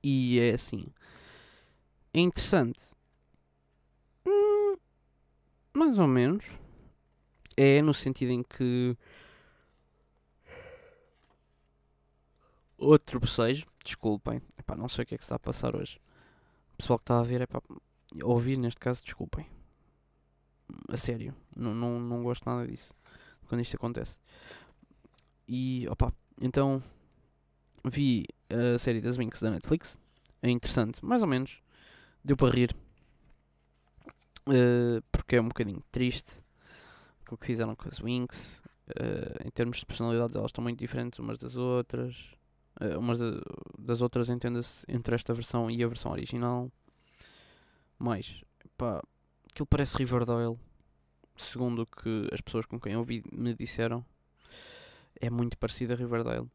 E 0.01 0.39
é 0.39 0.53
assim. 0.53 0.85
É 2.13 2.19
interessante. 2.19 2.79
Hum, 4.25 4.77
mais 5.73 5.97
ou 5.97 6.07
menos. 6.07 6.45
É 7.57 7.81
no 7.81 7.93
sentido 7.93 8.31
em 8.31 8.41
que 8.41 8.97
outro 12.77 13.19
bocejo, 13.19 13.65
desculpem, 13.83 14.41
epá, 14.57 14.75
não 14.75 14.89
sei 14.89 15.03
o 15.03 15.05
que 15.05 15.15
é 15.15 15.17
que 15.17 15.23
está 15.23 15.35
a 15.35 15.39
passar 15.39 15.75
hoje. 15.75 15.99
O 16.73 16.77
pessoal 16.77 16.99
que 16.99 17.03
está 17.03 17.19
a 17.19 17.23
ver, 17.23 17.41
epá, 17.41 17.61
ouvir 18.23 18.57
neste 18.57 18.79
caso, 18.79 19.03
desculpem. 19.03 19.47
A 20.89 20.97
sério, 20.97 21.35
não, 21.55 21.73
não, 21.73 21.99
não 21.99 22.23
gosto 22.23 22.45
nada 22.45 22.67
disso 22.67 22.91
quando 23.47 23.61
isto 23.61 23.75
acontece. 23.75 24.17
E 25.47 25.85
opa, 25.89 26.11
então 26.41 26.81
vi 27.85 28.25
a 28.49 28.77
série 28.77 29.01
das 29.01 29.17
Winx 29.17 29.39
da 29.39 29.51
Netflix. 29.51 29.97
É 30.41 30.49
interessante, 30.49 31.03
mais 31.05 31.21
ou 31.21 31.27
menos. 31.27 31.59
Deu 32.23 32.35
para 32.35 32.53
rir. 32.53 32.75
Uh, 34.47 35.01
porque 35.11 35.35
é 35.35 35.41
um 35.41 35.47
bocadinho 35.47 35.81
triste 35.91 36.41
aquilo 37.21 37.37
que 37.37 37.45
fizeram 37.45 37.75
com 37.75 37.87
as 37.87 37.99
Winx. 37.99 38.61
Uh, 38.89 39.47
em 39.47 39.49
termos 39.51 39.77
de 39.77 39.85
personalidades, 39.85 40.35
elas 40.35 40.49
estão 40.49 40.63
muito 40.63 40.79
diferentes 40.79 41.19
umas 41.19 41.37
das 41.37 41.55
outras. 41.55 42.15
Uh, 42.83 42.99
umas 42.99 43.17
das 43.79 44.01
outras 44.01 44.29
entenda-se 44.29 44.85
entre 44.89 45.15
esta 45.15 45.33
versão 45.33 45.71
e 45.71 45.81
a 45.83 45.87
versão 45.87 46.11
original. 46.11 46.69
Mas, 47.97 48.43
pá, 48.77 49.01
aquilo 49.49 49.65
parece 49.67 49.95
Riverdale, 49.95 50.57
segundo 51.37 51.83
o 51.83 51.85
que 51.85 52.27
as 52.33 52.41
pessoas 52.41 52.65
com 52.65 52.79
quem 52.79 52.93
eu 52.93 52.99
ouvi 52.99 53.23
me 53.31 53.53
disseram. 53.53 54.05
É 55.21 55.29
muito 55.29 55.57
parecido 55.57 55.93
a 55.93 55.95
Riverdale. 55.95 56.49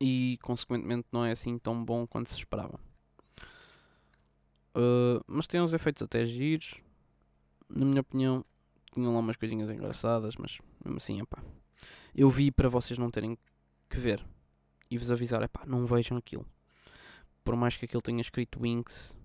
e 0.00 0.36
consequentemente 0.42 1.06
não 1.12 1.24
é 1.24 1.30
assim 1.30 1.58
tão 1.58 1.84
bom 1.84 2.06
quanto 2.06 2.28
se 2.28 2.36
esperava. 2.36 2.78
Uh, 4.74 5.22
mas 5.26 5.46
tem 5.46 5.60
uns 5.60 5.72
efeitos 5.72 6.02
até 6.02 6.24
giros. 6.24 6.74
Na 7.68 7.84
minha 7.84 8.00
opinião, 8.00 8.44
tinham 8.92 9.12
lá 9.12 9.20
umas 9.20 9.36
coisinhas 9.36 9.70
engraçadas, 9.70 10.36
mas 10.36 10.58
mesmo 10.84 10.96
assim, 10.96 11.20
epá. 11.20 11.42
Eu 12.14 12.28
vi 12.30 12.50
para 12.50 12.68
vocês 12.68 12.98
não 12.98 13.10
terem 13.10 13.38
que 13.92 14.00
ver 14.00 14.24
e 14.90 14.96
vos 14.96 15.10
avisar, 15.10 15.42
epá, 15.42 15.64
não 15.66 15.86
vejam 15.86 16.16
aquilo. 16.16 16.46
Por 17.44 17.56
mais 17.56 17.76
que 17.76 17.84
aquilo 17.84 18.02
tenha 18.02 18.20
escrito 18.20 18.60
Wings, 18.60 19.16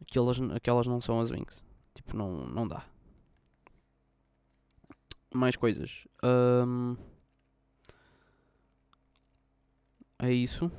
aquelas, 0.00 0.40
aquelas 0.54 0.86
não 0.86 1.00
são 1.00 1.20
as 1.20 1.30
Wings. 1.30 1.62
Tipo, 1.94 2.16
não, 2.16 2.46
não 2.46 2.66
dá. 2.66 2.86
Mais 5.34 5.56
coisas. 5.56 6.06
Um, 6.22 6.96
é 10.18 10.32
isso. 10.32 10.70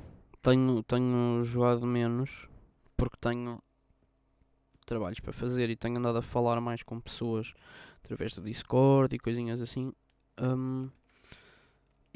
Tenho, 0.42 0.82
tenho 0.82 1.44
jogado 1.44 1.86
menos 1.86 2.48
porque 2.96 3.16
tenho 3.20 3.62
trabalhos 4.86 5.20
para 5.20 5.32
fazer 5.32 5.70
e 5.70 5.76
tenho 5.76 5.98
andado 5.98 6.18
a 6.18 6.22
falar 6.22 6.60
mais 6.60 6.82
com 6.82 6.98
pessoas 6.98 7.52
através 8.02 8.34
do 8.34 8.42
Discord 8.42 9.14
e 9.14 9.18
coisinhas 9.18 9.60
assim. 9.60 9.92
Um, 10.40 10.90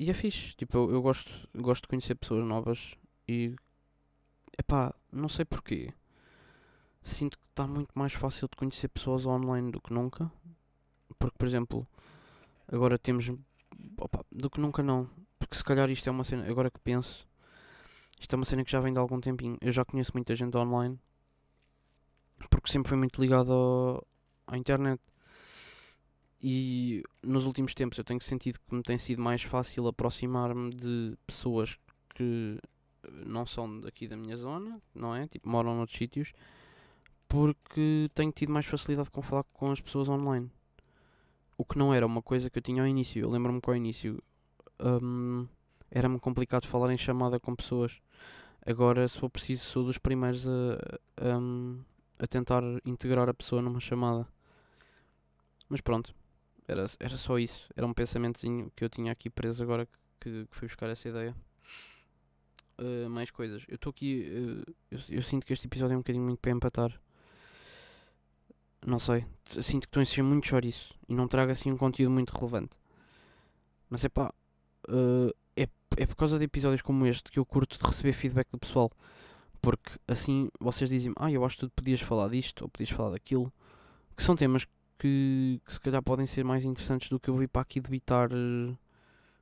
e 0.03 0.11
é 0.11 0.15
fixe, 0.15 0.55
tipo, 0.57 0.77
eu, 0.77 0.93
eu, 0.95 1.03
gosto, 1.03 1.31
gosto 1.55 1.83
de 1.83 1.89
conhecer 1.89 2.15
pessoas 2.17 2.45
novas 2.45 2.97
e 3.29 3.55
epá, 4.59 4.95
não 5.13 5.29
sei 5.29 5.45
porquê. 5.45 5.93
Sinto 7.03 7.39
que 7.39 7.45
está 7.47 7.67
muito 7.67 7.91
mais 7.95 8.13
fácil 8.13 8.49
de 8.49 8.57
conhecer 8.57 8.89
pessoas 8.89 9.27
online 9.27 9.71
do 9.71 9.81
que 9.81 9.93
nunca. 9.93 10.31
Porque, 11.19 11.37
por 11.39 11.47
exemplo, 11.47 11.87
agora 12.67 12.99
temos. 12.99 13.31
Opa, 13.99 14.25
do 14.31 14.51
que 14.51 14.61
nunca 14.61 14.83
não. 14.83 15.09
Porque 15.39 15.57
se 15.57 15.65
calhar 15.65 15.89
isto 15.91 16.09
é 16.09 16.13
uma 16.13 16.25
cena. 16.25 16.49
Agora 16.49 16.71
que 16.71 16.81
penso, 16.81 17.27
isto 18.21 18.33
é 18.33 18.37
uma 18.37 18.45
cena 18.45 18.65
que 18.65 18.71
já 18.71 18.81
vem 18.81 18.93
de 18.93 18.99
algum 18.99 19.21
tempinho. 19.21 19.57
Eu 19.61 19.73
já 19.73 19.85
conheço 19.85 20.13
muita 20.15 20.35
gente 20.35 20.57
online 20.57 20.99
porque 22.51 22.71
sempre 22.71 22.89
fui 22.91 22.99
muito 22.99 23.21
ligado 23.21 23.53
ao, 23.53 24.07
à 24.47 24.57
internet. 24.57 25.01
E 26.43 27.05
nos 27.23 27.47
últimos 27.47 27.73
tempos 27.73 27.99
eu 27.99 28.05
tenho 28.05 28.21
sentido 28.21 28.59
que 28.59 28.75
me 28.75 28.83
tem 28.83 28.99
sido 28.99 29.23
mais 29.23 29.43
fácil 29.43 29.87
aproximar-me 29.87 30.75
de 30.75 31.17
pessoas 31.25 31.79
que 32.15 32.59
não 33.27 33.47
são 33.47 33.81
daqui 33.81 34.09
da 34.09 34.17
minha 34.17 34.37
zona, 34.37 34.81
não 34.95 35.15
é? 35.15 35.29
Tipo, 35.29 35.49
moram 35.49 35.77
noutros 35.77 35.97
sítios, 35.97 36.33
porque 37.29 38.11
tenho 38.15 38.33
tido 38.33 38.53
mais 38.53 38.67
facilidade 38.67 39.11
com 39.11 39.23
falar 39.23 39.45
com 39.53 39.71
as 39.71 39.81
pessoas 39.81 40.09
online. 40.09 40.51
O 41.57 41.65
que 41.65 41.79
não 41.79 41.95
era 41.95 42.05
uma 42.05 42.23
coisa 42.23 42.51
que 42.51 42.59
eu 42.59 42.63
tinha 42.63 42.83
ao 42.83 42.89
início. 42.89 43.21
Eu 43.21 43.31
lembro-me 43.31 43.61
que 43.61 43.71
ao 43.71 43.77
início 43.77 44.21
um, 44.81 45.47
era-me 45.91 46.19
complicado 46.19 46.67
falar 46.67 46.93
em 46.93 46.99
chamada 46.99 47.39
com 47.39 47.55
pessoas. 47.55 48.01
Agora, 48.67 49.09
se 49.09 49.19
for 49.19 49.31
preciso, 49.31 49.65
sou 49.65 49.85
dos 49.85 49.99
primeiros 49.99 50.47
a, 50.47 51.39
hum, 51.39 51.81
a 52.19 52.27
tentar 52.27 52.63
integrar 52.85 53.29
a 53.29 53.35
pessoa 53.35 53.63
numa 53.63 53.81
chamada. 53.81 54.27
Mas 55.69 55.81
pronto, 55.81 56.15
era, 56.73 56.87
era 56.99 57.17
só 57.17 57.39
isso. 57.39 57.69
Era 57.77 57.87
um 57.87 57.93
pensamentozinho 57.93 58.71
que 58.75 58.85
eu 58.85 58.89
tinha 58.89 59.13
aqui 59.13 59.31
preso 59.31 59.63
agora 59.63 59.87
que, 60.21 60.47
que 60.47 60.57
fui 60.57 60.69
buscar 60.69 60.89
essa 60.89 61.09
ideia. 61.09 61.35
Uh, 62.79 63.09
mais 63.09 63.31
coisas. 63.31 63.65
Eu 63.69 63.77
estou 63.77 63.91
aqui. 63.91 64.29
Uh, 64.31 64.75
eu, 64.91 64.99
eu, 65.11 65.23
sinto 65.23 65.47
que 65.47 65.53
este 65.53 65.67
episódio 65.67 65.95
é 65.95 65.97
um 65.97 66.01
bocadinho 66.01 66.25
muito 66.25 66.41
para 66.41 66.51
empatar. 66.51 67.01
Não 68.85 68.99
sei. 68.99 69.25
Sinto 69.63 69.83
que 69.83 69.89
estou 69.89 70.01
a 70.01 70.03
encher 70.03 70.23
muito 70.23 70.49
chouriço 70.49 70.95
e 71.09 71.15
não 71.15 71.29
trago 71.29 71.53
assim 71.53 71.71
um 71.71 71.77
conteúdo 71.77 72.11
muito 72.11 72.31
relevante. 72.31 72.77
Mas 73.89 74.05
é 74.05 74.09
pá. 74.09 74.33
Uh, 74.89 75.33
é, 75.57 75.69
é 75.97 76.07
por 76.07 76.17
causa 76.17 76.39
de 76.39 76.45
episódios 76.45 76.83
como 76.83 77.07
este 77.07 77.31
que 77.31 77.39
eu 77.39 77.45
curto 77.45 77.79
de 77.79 77.85
receber 77.85 78.13
feedback 78.13 78.49
do 78.51 78.59
pessoal. 78.59 78.91
Porque 79.61 79.93
assim 80.09 80.51
vocês 80.59 80.91
dizem 80.91 81.13
ah, 81.17 81.31
eu 81.31 81.45
acho 81.45 81.57
que 81.57 81.67
tu 81.67 81.71
podias 81.71 82.01
falar 82.01 82.29
disto 82.29 82.63
ou 82.63 82.69
podias 82.69 82.91
falar 82.91 83.11
daquilo. 83.11 83.53
Que 84.17 84.23
são 84.23 84.35
temas 84.35 84.67
que, 85.03 85.61
que 85.67 85.73
se 85.73 85.81
calhar 85.81 86.01
podem 86.01 86.27
ser 86.27 86.45
mais 86.45 86.65
interessantes 86.65 87.09
do 87.09 87.19
que 87.19 87.29
eu 87.29 87.37
vir 87.37 87.49
para 87.49 87.63
aqui 87.63 87.81
debitar 87.81 88.33
uh, 88.33 88.79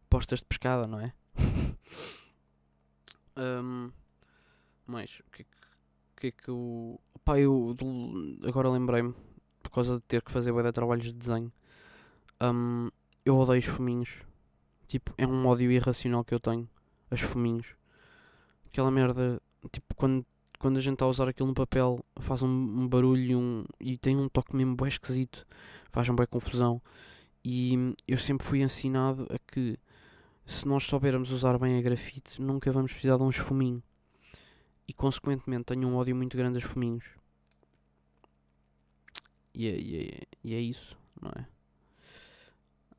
postas 0.09 0.38
de 0.38 0.47
pescada, 0.47 0.87
não 0.87 0.99
é? 0.99 1.12
um, 3.37 3.90
mas 4.87 5.21
o 5.21 5.31
que 5.31 5.43
é 5.43 5.45
que, 5.45 5.50
que, 6.17 6.26
é 6.29 6.31
que 6.31 6.49
eu. 6.49 6.99
Pá, 7.23 7.38
eu 7.38 7.76
agora 8.43 8.71
lembrei-me, 8.71 9.14
por 9.62 9.71
causa 9.71 9.97
de 9.97 10.02
ter 10.05 10.23
que 10.23 10.33
fazer 10.33 10.50
bué 10.50 10.62
de 10.62 10.73
trabalhos 10.73 11.05
de 11.05 11.12
desenho, 11.12 11.52
um, 12.40 12.88
eu 13.23 13.37
odeio 13.37 13.59
os 13.59 13.67
fuminhos. 13.67 14.14
Tipo, 14.88 15.12
é 15.19 15.26
um 15.26 15.47
ódio 15.47 15.71
irracional 15.71 16.25
que 16.25 16.35
eu 16.35 16.40
tenho. 16.40 16.67
As 17.11 17.21
fuminhos. 17.21 17.76
Aquela 18.67 18.90
merda 18.90 19.43
tipo, 19.71 19.95
quando, 19.95 20.25
quando 20.61 20.76
a 20.76 20.81
gente 20.81 20.93
está 20.93 21.07
a 21.07 21.09
usar 21.09 21.26
aquilo 21.26 21.49
no 21.49 21.55
papel, 21.55 22.05
faz 22.21 22.43
um, 22.43 22.47
um 22.47 22.87
barulho 22.87 23.38
um, 23.38 23.64
e 23.81 23.97
tem 23.97 24.14
um 24.14 24.29
toque 24.29 24.55
mesmo 24.55 24.76
bem 24.76 24.88
esquisito, 24.88 25.47
faz 25.88 26.07
um 26.11 26.14
bem 26.14 26.26
confusão. 26.26 26.83
E 27.43 27.95
eu 28.07 28.19
sempre 28.19 28.47
fui 28.47 28.61
ensinado 28.61 29.26
a 29.31 29.38
que 29.38 29.79
se 30.45 30.69
nós 30.69 30.85
soubermos 30.85 31.33
usar 31.33 31.59
bem 31.59 31.79
a 31.79 31.81
grafite, 31.81 32.43
nunca 32.43 32.71
vamos 32.71 32.93
precisar 32.93 33.17
de 33.17 33.23
um 33.23 33.31
esfuminho. 33.31 33.83
E 34.87 34.93
consequentemente 34.93 35.64
tenho 35.64 35.88
um 35.88 35.97
ódio 35.97 36.14
muito 36.14 36.37
grande 36.37 36.59
a 36.59 36.61
esfuminhos. 36.61 37.07
E 39.55 39.67
é, 39.67 39.81
e 39.81 39.97
é, 39.97 40.21
e 40.45 40.55
é 40.55 40.61
isso, 40.61 40.95
não 41.23 41.31
é? 41.31 41.47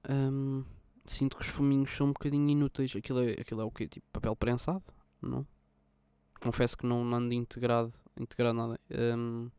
Um, 0.10 0.66
sinto 1.06 1.36
que 1.36 1.44
os 1.44 1.50
fuminhos 1.50 1.92
são 1.92 2.08
um 2.08 2.14
bocadinho 2.14 2.50
inúteis. 2.50 2.96
Aquilo 2.96 3.20
é, 3.20 3.34
aquilo 3.34 3.62
é 3.62 3.64
o 3.64 3.70
quê? 3.70 3.88
Tipo 3.88 4.08
papel 4.12 4.36
prensado? 4.36 4.84
Não? 5.22 5.46
Confesso 6.42 6.78
que 6.78 6.86
não 6.86 7.02
ando 7.14 7.34
integrado, 7.34 7.94
integrado 8.20 8.58
nada. 8.58 8.80
Um, 8.90 9.50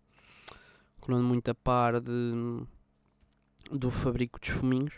não 1.09 1.17
ando 1.19 1.27
muito 1.27 1.49
a 1.49 1.55
par 1.55 2.01
de, 2.01 2.33
do 3.71 3.91
fabrico 3.91 4.39
dos 4.39 4.51
fuminhos. 4.51 4.95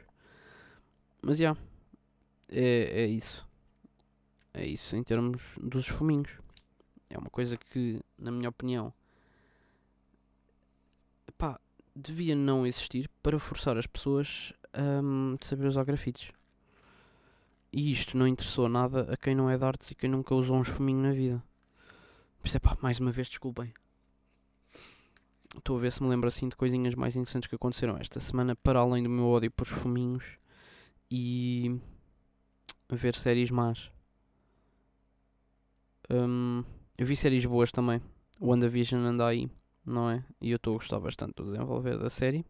Mas 1.22 1.38
já, 1.38 1.44
yeah, 1.44 1.60
é, 2.50 3.02
é 3.02 3.06
isso. 3.06 3.46
É 4.52 4.66
isso 4.66 4.96
em 4.96 5.02
termos 5.02 5.58
dos 5.60 5.86
fuminhos. 5.86 6.38
É 7.08 7.18
uma 7.18 7.30
coisa 7.30 7.56
que, 7.56 8.00
na 8.18 8.30
minha 8.30 8.48
opinião, 8.48 8.92
pá, 11.36 11.60
devia 11.94 12.34
não 12.34 12.66
existir 12.66 13.08
para 13.22 13.38
forçar 13.38 13.76
as 13.76 13.86
pessoas 13.86 14.52
um, 14.76 15.36
a 15.40 15.44
saber 15.44 15.66
usar 15.66 15.84
grafites. 15.84 16.32
E 17.72 17.90
isto 17.90 18.16
não 18.16 18.28
interessou 18.28 18.68
nada 18.68 19.12
a 19.12 19.16
quem 19.16 19.34
não 19.34 19.50
é 19.50 19.58
de 19.58 19.64
artes 19.64 19.90
e 19.90 19.94
quem 19.94 20.08
nunca 20.08 20.34
usou 20.34 20.56
um 20.56 20.64
fuminho 20.64 21.02
na 21.02 21.12
vida. 21.12 21.42
Isso 22.44 22.58
é 22.58 22.60
pá, 22.60 22.76
mais 22.82 23.00
uma 23.00 23.10
vez, 23.10 23.28
desculpem. 23.28 23.72
Estou 25.56 25.78
a 25.78 25.80
ver 25.80 25.90
se 25.90 26.02
me 26.02 26.08
lembro 26.10 26.28
assim 26.28 26.48
de 26.48 26.56
coisinhas 26.56 26.94
mais 26.94 27.16
interessantes 27.16 27.48
que 27.48 27.54
aconteceram 27.54 27.96
esta 27.96 28.20
semana, 28.20 28.54
para 28.54 28.80
além 28.80 29.02
do 29.02 29.08
meu 29.08 29.26
ódio 29.26 29.50
por 29.50 29.66
fuminhos 29.66 30.36
e 31.10 31.80
ver 32.90 33.14
séries 33.14 33.50
más. 33.50 33.90
Um, 36.10 36.62
eu 36.98 37.06
vi 37.06 37.16
séries 37.16 37.46
boas 37.46 37.72
também. 37.72 38.02
O 38.38 38.48
WandaVision 38.48 39.00
anda 39.04 39.26
aí, 39.26 39.48
não 39.86 40.10
é? 40.10 40.22
E 40.40 40.50
eu 40.50 40.56
estou 40.56 40.74
a 40.74 40.78
gostar 40.78 41.00
bastante 41.00 41.34
do 41.36 41.44
desenvolver 41.44 41.98
da 41.98 42.10
série. 42.10 42.44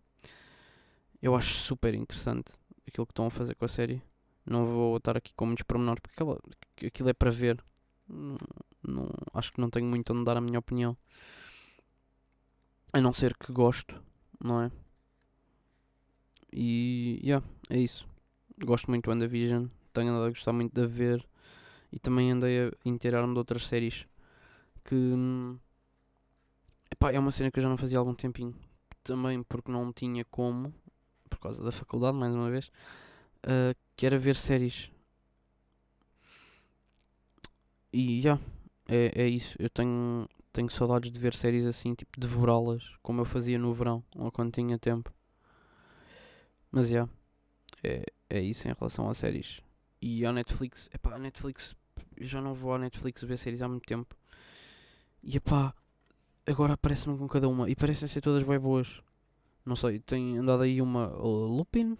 Eu 1.22 1.36
acho 1.36 1.54
super 1.54 1.94
interessante 1.94 2.52
aquilo 2.86 3.06
que 3.06 3.12
estão 3.12 3.26
a 3.26 3.30
fazer 3.30 3.54
com 3.54 3.64
a 3.64 3.68
série. 3.68 4.02
Não 4.44 4.64
vou 4.64 4.96
estar 4.96 5.16
aqui 5.16 5.32
com 5.34 5.46
muitos 5.46 5.62
pormenores 5.62 6.00
porque 6.00 6.86
aquilo 6.86 7.08
é 7.08 7.12
para 7.12 7.30
ver. 7.30 7.62
Não, 8.86 9.08
acho 9.32 9.52
que 9.52 9.60
não 9.60 9.70
tenho 9.70 9.86
muito 9.86 10.12
a 10.12 10.24
dar 10.24 10.36
a 10.36 10.40
minha 10.40 10.58
opinião. 10.58 10.96
A 12.92 13.00
não 13.00 13.12
ser 13.12 13.36
que 13.36 13.52
gosto, 13.52 14.00
não 14.42 14.62
é? 14.62 14.70
E, 16.52 17.20
yeah, 17.24 17.44
é 17.68 17.78
isso. 17.78 18.06
Gosto 18.58 18.88
muito 18.88 19.04
do 19.04 19.10
WandaVision. 19.10 19.66
Tenho 19.92 20.10
andado 20.10 20.26
a 20.26 20.28
gostar 20.28 20.52
muito 20.52 20.72
de 20.72 20.82
a 20.82 20.86
ver. 20.86 21.26
E 21.90 21.98
também 21.98 22.30
andei 22.30 22.68
a 22.68 22.72
inteirar-me 22.84 23.32
de 23.32 23.38
outras 23.38 23.66
séries 23.66 24.06
que. 24.84 25.12
Epá, 26.90 27.12
é 27.12 27.18
uma 27.18 27.32
cena 27.32 27.50
que 27.50 27.58
eu 27.58 27.62
já 27.62 27.68
não 27.68 27.76
fazia 27.76 27.98
há 27.98 28.00
algum 28.00 28.14
tempinho. 28.14 28.54
Também 29.02 29.42
porque 29.42 29.70
não 29.70 29.92
tinha 29.92 30.24
como, 30.24 30.72
por 31.28 31.38
causa 31.38 31.62
da 31.62 31.72
faculdade, 31.72 32.16
mais 32.16 32.34
uma 32.34 32.50
vez, 32.50 32.68
uh, 33.46 33.76
que 33.96 34.06
era 34.06 34.18
ver 34.18 34.36
séries. 34.36 34.90
E 37.92 38.20
já, 38.20 38.30
yeah, 38.30 38.42
é, 38.88 39.12
é 39.14 39.28
isso. 39.28 39.56
Eu 39.58 39.70
tenho, 39.70 40.28
tenho 40.52 40.70
saudades 40.70 41.10
de 41.10 41.18
ver 41.18 41.34
séries 41.34 41.64
assim, 41.66 41.94
tipo, 41.94 42.18
devorá-las, 42.18 42.82
como 43.02 43.20
eu 43.20 43.24
fazia 43.24 43.58
no 43.58 43.72
verão, 43.72 44.02
ou 44.16 44.30
quando 44.30 44.52
tinha 44.52 44.78
tempo. 44.78 45.12
Mas 46.70 46.90
yeah, 46.90 47.10
é, 47.82 48.04
é 48.28 48.40
isso 48.40 48.68
em 48.68 48.72
relação 48.72 49.08
a 49.08 49.14
séries. 49.14 49.60
E 50.00 50.26
a 50.26 50.32
Netflix, 50.32 50.90
epá, 50.92 51.14
a 51.14 51.18
Netflix, 51.18 51.74
eu 52.16 52.26
já 52.26 52.40
não 52.40 52.54
vou 52.54 52.74
à 52.74 52.78
Netflix 52.78 53.22
ver 53.22 53.38
séries 53.38 53.62
há 53.62 53.68
muito 53.68 53.86
tempo. 53.86 54.14
E 55.22 55.36
epá, 55.36 55.74
agora 56.46 56.74
aparece-me 56.74 57.16
com 57.16 57.28
cada 57.28 57.48
uma, 57.48 57.70
e 57.70 57.74
parecem 57.74 58.08
ser 58.08 58.20
todas 58.20 58.42
bem 58.42 58.58
boas. 58.58 59.00
Não 59.64 59.74
sei, 59.74 59.98
tem 59.98 60.36
andado 60.36 60.62
aí 60.62 60.82
uma 60.82 61.08
uh, 61.16 61.46
Lupin. 61.46 61.96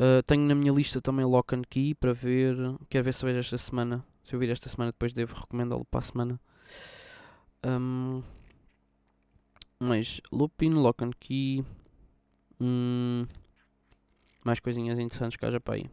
Uh, 0.00 0.22
tenho 0.26 0.42
na 0.42 0.54
minha 0.54 0.72
lista 0.72 1.00
também 1.00 1.24
Lock 1.24 1.54
and 1.54 1.62
Key 1.62 1.94
para 1.94 2.12
ver. 2.12 2.56
Quero 2.90 3.04
ver 3.04 3.14
se 3.14 3.24
vejo 3.24 3.38
esta 3.38 3.56
semana. 3.56 4.04
Se 4.28 4.34
eu 4.34 4.38
vir 4.38 4.50
esta 4.50 4.68
semana, 4.68 4.92
depois 4.92 5.14
devo 5.14 5.34
recomendá-lo 5.34 5.86
para 5.86 6.00
a 6.00 6.02
semana. 6.02 6.38
Um, 7.64 8.22
mas 9.80 10.20
Lupin, 10.30 10.74
Lock 10.74 11.02
and 11.02 11.12
Key. 11.18 11.64
Hum, 12.60 13.26
mais 14.44 14.60
coisinhas 14.60 14.98
interessantes 14.98 15.38
que 15.38 15.46
haja 15.46 15.58
para 15.58 15.76
aí. 15.76 15.90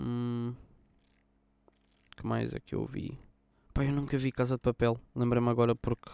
Hum, 0.00 0.54
que 2.16 2.26
mais 2.26 2.54
é 2.54 2.60
que 2.60 2.74
eu 2.74 2.86
vi? 2.86 3.18
Pá, 3.74 3.84
eu 3.84 3.92
nunca 3.92 4.16
vi 4.16 4.32
Casa 4.32 4.56
de 4.56 4.62
Papel. 4.62 4.98
Lembrei-me 5.14 5.50
agora 5.50 5.74
porque 5.74 6.10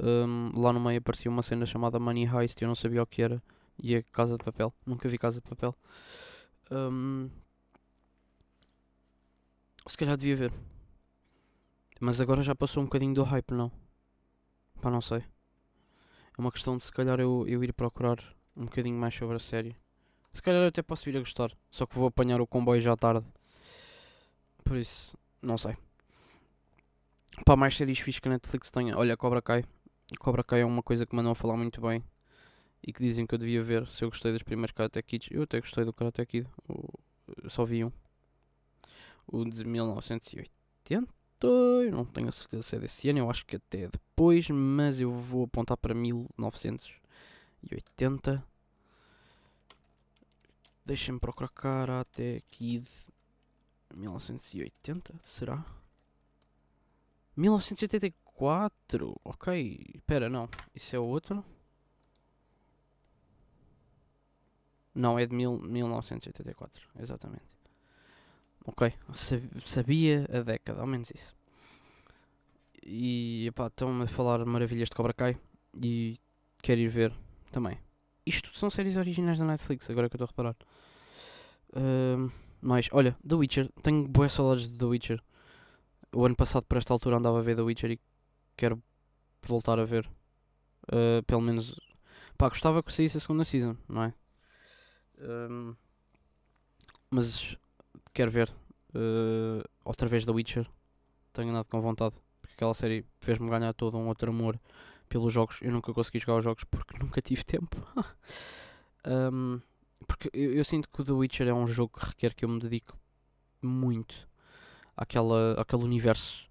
um, 0.00 0.50
lá 0.58 0.72
no 0.72 0.80
meio 0.80 0.98
aparecia 0.98 1.30
uma 1.30 1.42
cena 1.42 1.66
chamada 1.66 2.00
Money 2.00 2.24
Heist 2.24 2.58
e 2.58 2.64
eu 2.64 2.68
não 2.68 2.74
sabia 2.74 3.02
o 3.02 3.06
que 3.06 3.20
era. 3.20 3.42
E 3.78 3.96
é 3.96 4.02
Casa 4.02 4.38
de 4.38 4.44
Papel. 4.44 4.72
Nunca 4.86 5.10
vi 5.10 5.18
Casa 5.18 5.42
de 5.42 5.46
Papel. 5.46 5.76
Um, 6.70 7.28
se 9.86 9.96
calhar 9.96 10.16
devia 10.16 10.36
ver. 10.36 10.52
Mas 12.00 12.20
agora 12.20 12.42
já 12.42 12.54
passou 12.54 12.82
um 12.82 12.86
bocadinho 12.86 13.14
do 13.14 13.22
hype, 13.22 13.52
não? 13.52 13.70
Pá, 14.80 14.90
não 14.90 15.00
sei. 15.00 15.18
É 15.18 16.40
uma 16.40 16.50
questão 16.50 16.76
de 16.76 16.82
se 16.82 16.92
calhar 16.92 17.20
eu, 17.20 17.44
eu 17.46 17.62
ir 17.62 17.72
procurar 17.72 18.18
um 18.56 18.64
bocadinho 18.64 18.96
mais 18.96 19.14
sobre 19.14 19.36
a 19.36 19.38
série. 19.38 19.76
Se 20.32 20.42
calhar 20.42 20.62
eu 20.62 20.68
até 20.68 20.82
posso 20.82 21.04
vir 21.04 21.16
a 21.16 21.20
gostar. 21.20 21.52
Só 21.70 21.86
que 21.86 21.94
vou 21.94 22.06
apanhar 22.06 22.40
o 22.40 22.46
comboio 22.46 22.80
já 22.80 22.96
tarde. 22.96 23.26
Por 24.64 24.76
isso, 24.76 25.16
não 25.40 25.58
sei. 25.58 25.76
Pá, 27.44 27.56
mais 27.56 27.76
séries 27.76 27.98
fixe 27.98 28.20
que 28.20 28.28
a 28.28 28.32
Netflix 28.32 28.70
tenha. 28.70 28.96
Olha, 28.96 29.16
Cobra 29.16 29.42
Kai. 29.42 29.64
Cobra 30.18 30.42
Kai 30.42 30.62
é 30.62 30.64
uma 30.64 30.82
coisa 30.82 31.06
que 31.06 31.14
me 31.14 31.20
andam 31.20 31.32
a 31.32 31.34
falar 31.34 31.56
muito 31.56 31.80
bem. 31.80 32.02
E 32.82 32.92
que 32.92 33.02
dizem 33.02 33.26
que 33.26 33.34
eu 33.34 33.38
devia 33.38 33.62
ver 33.62 33.86
se 33.88 34.04
eu 34.04 34.08
gostei 34.08 34.32
dos 34.32 34.42
primeiros 34.42 34.72
Karate 34.72 35.02
Kids. 35.02 35.28
Eu 35.30 35.42
até 35.42 35.60
gostei 35.60 35.84
do 35.84 35.92
Karate 35.92 36.26
Kid. 36.26 36.48
Eu 37.42 37.50
só 37.50 37.64
vi 37.64 37.84
um. 37.84 37.92
O 39.26 39.44
de 39.44 39.64
1980. 39.64 41.12
Eu 41.40 41.90
não 41.90 42.04
tenho 42.04 42.28
a 42.28 42.32
certeza 42.32 42.62
se 42.62 42.76
é 42.76 42.78
desse 42.78 43.08
ano. 43.08 43.20
Eu 43.20 43.30
acho 43.30 43.46
que 43.46 43.56
até 43.56 43.88
depois. 43.88 44.48
Mas 44.50 45.00
eu 45.00 45.10
vou 45.10 45.44
apontar 45.44 45.76
para 45.76 45.94
1980. 45.94 48.44
Deixem-me 50.84 51.20
procurar 51.20 51.48
Karate 51.48 52.42
Kid 52.50 52.88
1980, 53.94 55.14
será? 55.24 55.64
1984, 57.36 59.20
ok. 59.24 59.92
Espera, 59.94 60.28
não. 60.28 60.48
Isso 60.74 60.96
é 60.96 60.98
outro? 60.98 61.44
Não, 64.94 65.18
é 65.18 65.24
de 65.24 65.34
mil, 65.34 65.58
1984, 65.58 66.88
exatamente. 66.98 67.44
Ok, 68.64 68.92
sabia 69.64 70.26
a 70.32 70.40
década, 70.42 70.80
ao 70.80 70.86
menos 70.86 71.10
isso. 71.10 71.34
E 72.84 73.50
pá, 73.54 73.66
estão-me 73.66 74.04
a 74.04 74.06
falar 74.06 74.44
maravilhas 74.44 74.88
de 74.88 74.94
Cobra 74.94 75.12
Kai 75.12 75.36
e 75.82 76.16
quero 76.62 76.80
ir 76.80 76.88
ver 76.88 77.12
também. 77.50 77.78
Isto 78.24 78.56
são 78.56 78.70
séries 78.70 78.96
originais 78.96 79.38
da 79.38 79.44
Netflix, 79.44 79.90
agora 79.90 80.08
que 80.08 80.16
eu 80.16 80.24
estou 80.24 80.44
a 80.44 80.50
reparar. 80.50 80.56
Mas, 82.60 82.88
olha, 82.92 83.16
The 83.26 83.34
Witcher, 83.34 83.72
tenho 83.82 84.06
boas 84.06 84.32
saudades 84.32 84.68
de 84.68 84.76
The 84.76 84.84
Witcher. 84.84 85.22
O 86.12 86.24
ano 86.24 86.36
passado, 86.36 86.64
por 86.64 86.78
esta 86.78 86.92
altura, 86.92 87.16
andava 87.16 87.40
a 87.40 87.42
ver 87.42 87.56
The 87.56 87.62
Witcher 87.62 87.90
e 87.90 88.00
quero 88.56 88.80
voltar 89.42 89.80
a 89.80 89.84
ver. 89.84 90.08
Uh, 90.84 91.22
pelo 91.26 91.40
menos, 91.40 91.74
pá, 92.38 92.48
gostava 92.48 92.82
que 92.82 92.92
saísse 92.92 93.16
a 93.16 93.20
segunda 93.20 93.44
season, 93.44 93.76
não 93.88 94.04
é? 94.04 94.14
Um, 95.18 95.74
mas 97.10 97.56
quero 98.12 98.30
ver 98.30 98.52
uh, 98.94 99.68
outra 99.84 100.08
vez 100.08 100.24
The 100.24 100.32
Witcher. 100.32 100.68
Tenho 101.32 101.50
andado 101.50 101.66
com 101.66 101.80
vontade. 101.80 102.14
Porque 102.40 102.54
aquela 102.54 102.74
série 102.74 103.04
fez-me 103.20 103.48
ganhar 103.48 103.72
todo 103.72 103.96
um 103.96 104.08
outro 104.08 104.30
amor 104.30 104.58
pelos 105.08 105.32
jogos. 105.32 105.60
Eu 105.62 105.72
nunca 105.72 105.92
consegui 105.92 106.18
jogar 106.18 106.38
os 106.38 106.44
jogos 106.44 106.64
porque 106.64 106.96
nunca 107.02 107.20
tive 107.20 107.44
tempo. 107.44 107.76
um, 109.06 109.60
porque 110.06 110.30
eu, 110.32 110.54
eu, 110.54 110.64
sinto 110.64 110.88
que 110.88 111.00
o 111.00 111.04
The 111.04 111.12
Witcher 111.12 111.48
é 111.48 111.54
um 111.54 111.66
jogo 111.66 111.98
que 111.98 112.06
requer 112.06 112.34
que 112.34 112.44
eu 112.44 112.48
me 112.48 112.58
dedique 112.58 112.92
muito 113.60 114.28
àquela, 114.96 115.60
àquele 115.60 115.84
universo. 115.84 116.48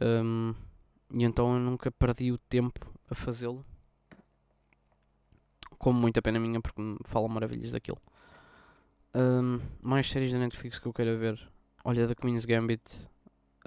Um, 0.00 0.54
e 1.10 1.24
então 1.24 1.54
eu 1.54 1.60
nunca 1.60 1.90
perdi 1.90 2.30
o 2.30 2.38
tempo 2.38 2.86
a 3.10 3.14
fazê-lo. 3.14 3.64
Como 5.78 5.98
muita 5.98 6.20
pena 6.20 6.38
minha, 6.38 6.60
porque 6.60 6.80
me 6.80 6.98
falam 7.04 7.28
maravilhas 7.28 7.72
daquilo. 7.72 8.00
Um, 9.14 9.60
mais 9.80 10.10
séries 10.10 10.32
da 10.32 10.38
Netflix 10.38 10.78
que 10.78 10.86
eu 10.86 10.92
quero 10.92 11.18
ver. 11.18 11.38
Olha, 11.84 12.06
The 12.06 12.14
Queen's 12.14 12.44
Gambit. 12.44 12.82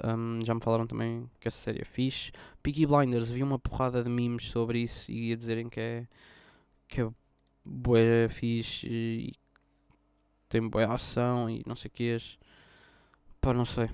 Um, 0.04 0.44
já 0.44 0.54
me 0.54 0.62
falaram 0.62 0.88
também 0.88 1.30
que 1.40 1.48
essa 1.48 1.58
série 1.58 1.82
é 1.82 1.86
fixe. 1.86 2.32
Peaky 2.64 2.86
Blinders, 2.86 3.30
vi 3.30 3.44
uma 3.44 3.60
porrada 3.60 4.04
de 4.04 4.10
memes 4.10 4.46
sobre 4.46 4.80
isso 4.80 5.12
e 5.12 5.34
a 5.34 5.36
dizerem 5.36 5.70
que 5.70 5.80
é, 5.80 6.08
que 6.88 7.02
é 7.02 7.10
boa 7.64 8.00
fixe 8.30 8.88
e 8.88 9.34
tem 10.50 10.68
boa 10.68 10.94
ação 10.94 11.50
e 11.50 11.64
não 11.66 11.76
sei 11.76 11.90
o 11.90 11.92
que. 11.92 12.18
Pá, 13.40 13.54
não 13.54 13.66
sei. 13.66 13.90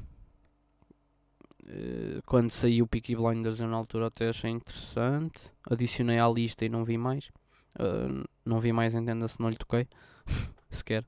Uh, 1.63 2.21
quando 2.25 2.49
saiu 2.49 2.85
o 2.85 2.87
Peaky 2.87 3.15
Blinders 3.15 3.59
eu 3.59 3.67
na 3.67 3.75
altura 3.77 4.07
até 4.07 4.29
achei 4.29 4.49
interessante. 4.49 5.39
Adicionei 5.69 6.19
à 6.19 6.27
lista 6.29 6.65
e 6.65 6.69
não 6.69 6.83
vi 6.83 6.97
mais. 6.97 7.29
Uh, 7.79 8.27
não 8.45 8.59
vi 8.59 8.71
mais, 8.73 8.95
entenda-se, 8.95 9.39
não 9.39 9.49
lhe 9.49 9.57
toquei. 9.57 9.87
Sequer. 10.69 11.05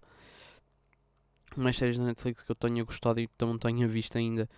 Mais 1.56 1.78
séries 1.78 1.98
da 1.98 2.04
Netflix 2.04 2.44
que 2.44 2.52
eu 2.52 2.56
tenha 2.56 2.84
gostado 2.84 3.20
e 3.20 3.28
que 3.28 3.34
não 3.46 3.58
tenha 3.58 3.88
visto 3.88 4.18
ainda. 4.18 4.50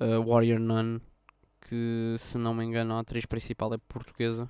Uh, 0.00 0.22
Warrior 0.24 0.60
Nun. 0.60 1.00
Que 1.60 2.16
se 2.18 2.38
não 2.38 2.54
me 2.54 2.64
engano 2.64 2.94
a 2.94 3.00
atriz 3.00 3.26
principal 3.26 3.74
é 3.74 3.78
portuguesa. 3.78 4.48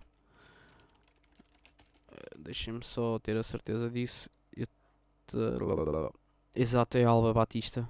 Deixem-me 2.37 2.85
só 2.85 3.19
ter 3.19 3.37
a 3.37 3.43
certeza 3.43 3.91
disso. 3.91 4.29
Exato, 6.55 6.99
é 6.99 7.05
Alba 7.05 7.33
Batista. 7.33 7.89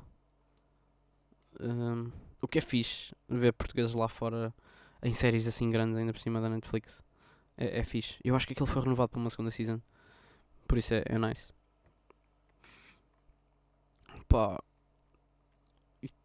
Um, 1.61 2.11
o 2.41 2.49
que 2.49 2.59
é 2.59 2.61
fixe 2.61 3.15
ver 3.29 3.53
portugueses 3.53 3.95
lá 3.95 4.09
fora 4.09 4.55
em 5.03 5.15
séries 5.15 5.47
assim 5.47 5.71
grandes, 5.71 5.97
ainda 5.97 6.13
por 6.13 6.21
cima 6.21 6.41
da 6.41 6.49
Netflix. 6.49 7.03
É, 7.57 7.81
é 7.81 7.85
fixe. 7.85 8.17
Eu 8.25 8.35
acho 8.37 8.47
que 8.47 8.53
aquilo 8.53 8.67
foi 8.67 8.83
renovado 8.83 9.11
para 9.11 9.21
uma 9.21 9.31
segunda 9.31 9.51
season. 9.51 9.81
Por 10.67 10.79
isso 10.79 10.95
é, 10.95 11.05
é 11.07 11.19
nice. 11.19 11.53
Pá. 14.37 14.63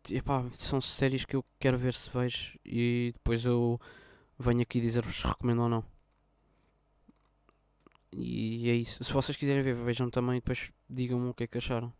E, 0.09 0.21
pá, 0.21 0.43
são 0.59 0.81
séries 0.81 1.23
que 1.23 1.33
eu 1.33 1.45
quero 1.57 1.77
ver 1.77 1.93
se 1.93 2.09
vejo 2.09 2.59
e 2.65 3.11
depois 3.13 3.45
eu 3.45 3.79
venho 4.37 4.61
aqui 4.61 4.81
dizer-vos 4.81 5.15
se 5.15 5.25
recomendo 5.25 5.61
ou 5.61 5.69
não. 5.69 5.83
E 8.11 8.69
é 8.69 8.73
isso. 8.75 9.01
Se 9.01 9.13
vocês 9.13 9.37
quiserem 9.37 9.63
ver, 9.63 9.75
vejam 9.75 10.09
também 10.09 10.37
e 10.37 10.41
depois 10.41 10.71
digam-me 10.89 11.29
o 11.29 11.33
que 11.33 11.45
é 11.45 11.47
que 11.47 11.57
acharam. 11.57 11.93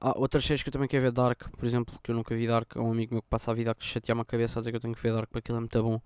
Há 0.00 0.16
outras 0.16 0.44
séries 0.44 0.62
que 0.62 0.68
eu 0.68 0.72
também 0.72 0.88
quero 0.88 1.02
ver 1.02 1.12
Dark, 1.12 1.50
por 1.50 1.66
exemplo, 1.66 1.98
que 2.00 2.12
eu 2.12 2.14
nunca 2.14 2.34
vi 2.36 2.46
Dark. 2.46 2.76
É 2.76 2.80
um 2.80 2.92
amigo 2.92 3.14
meu 3.14 3.22
que 3.22 3.28
passa 3.28 3.50
a 3.50 3.54
vida 3.54 3.72
a 3.72 3.76
chatear-me 3.80 4.22
a 4.22 4.24
cabeça 4.24 4.58
a 4.58 4.62
dizer 4.62 4.70
que 4.70 4.76
eu 4.76 4.80
tenho 4.80 4.94
que 4.94 5.02
ver 5.02 5.12
Dark 5.12 5.28
porque 5.28 5.38
aquilo 5.40 5.58
é 5.58 5.60
muito 5.60 5.82
bom. 5.82 6.00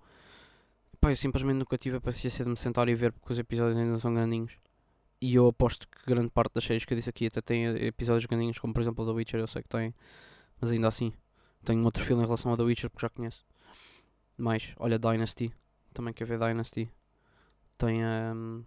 Pá, 0.99 1.11
eu 1.11 1.15
simplesmente 1.15 1.57
nunca 1.57 1.77
tive 1.77 1.97
a 1.97 2.01
paciência 2.01 2.43
de 2.43 2.49
me 2.49 2.57
sentar 2.57 2.89
e 2.89 2.95
ver 2.95 3.11
porque 3.13 3.31
os 3.31 3.37
episódios 3.37 3.77
ainda 3.77 3.99
são 3.99 4.11
grandinhos. 4.11 4.53
E 5.21 5.35
eu 5.35 5.47
aposto 5.47 5.87
que 5.87 6.05
grande 6.05 6.29
parte 6.29 6.53
das 6.53 6.63
séries 6.63 6.85
que 6.85 6.93
eu 6.93 6.97
disse 6.97 7.09
aqui 7.09 7.27
até 7.27 7.41
tem 7.41 7.65
episódios 7.85 8.25
grandinhos, 8.25 8.59
como 8.59 8.73
por 8.73 8.81
exemplo 8.81 9.03
o 9.03 9.07
The 9.07 9.13
Witcher, 9.13 9.39
eu 9.39 9.47
sei 9.47 9.63
que 9.63 9.69
tem. 9.69 9.93
Mas 10.59 10.71
ainda 10.71 10.87
assim, 10.87 11.13
tenho 11.63 11.81
um 11.81 11.85
outro 11.85 12.03
filme 12.03 12.21
em 12.21 12.25
relação 12.25 12.51
ao 12.51 12.57
The 12.57 12.63
Witcher 12.63 12.89
porque 12.89 13.05
já 13.05 13.09
conheço. 13.09 13.45
Mais, 14.37 14.73
olha 14.77 14.99
Dynasty, 14.99 15.53
também 15.93 16.13
quero 16.13 16.29
ver 16.29 16.39
Dynasty. 16.39 16.91
Tem 17.77 18.03
a. 18.03 18.33
Um, 18.35 18.63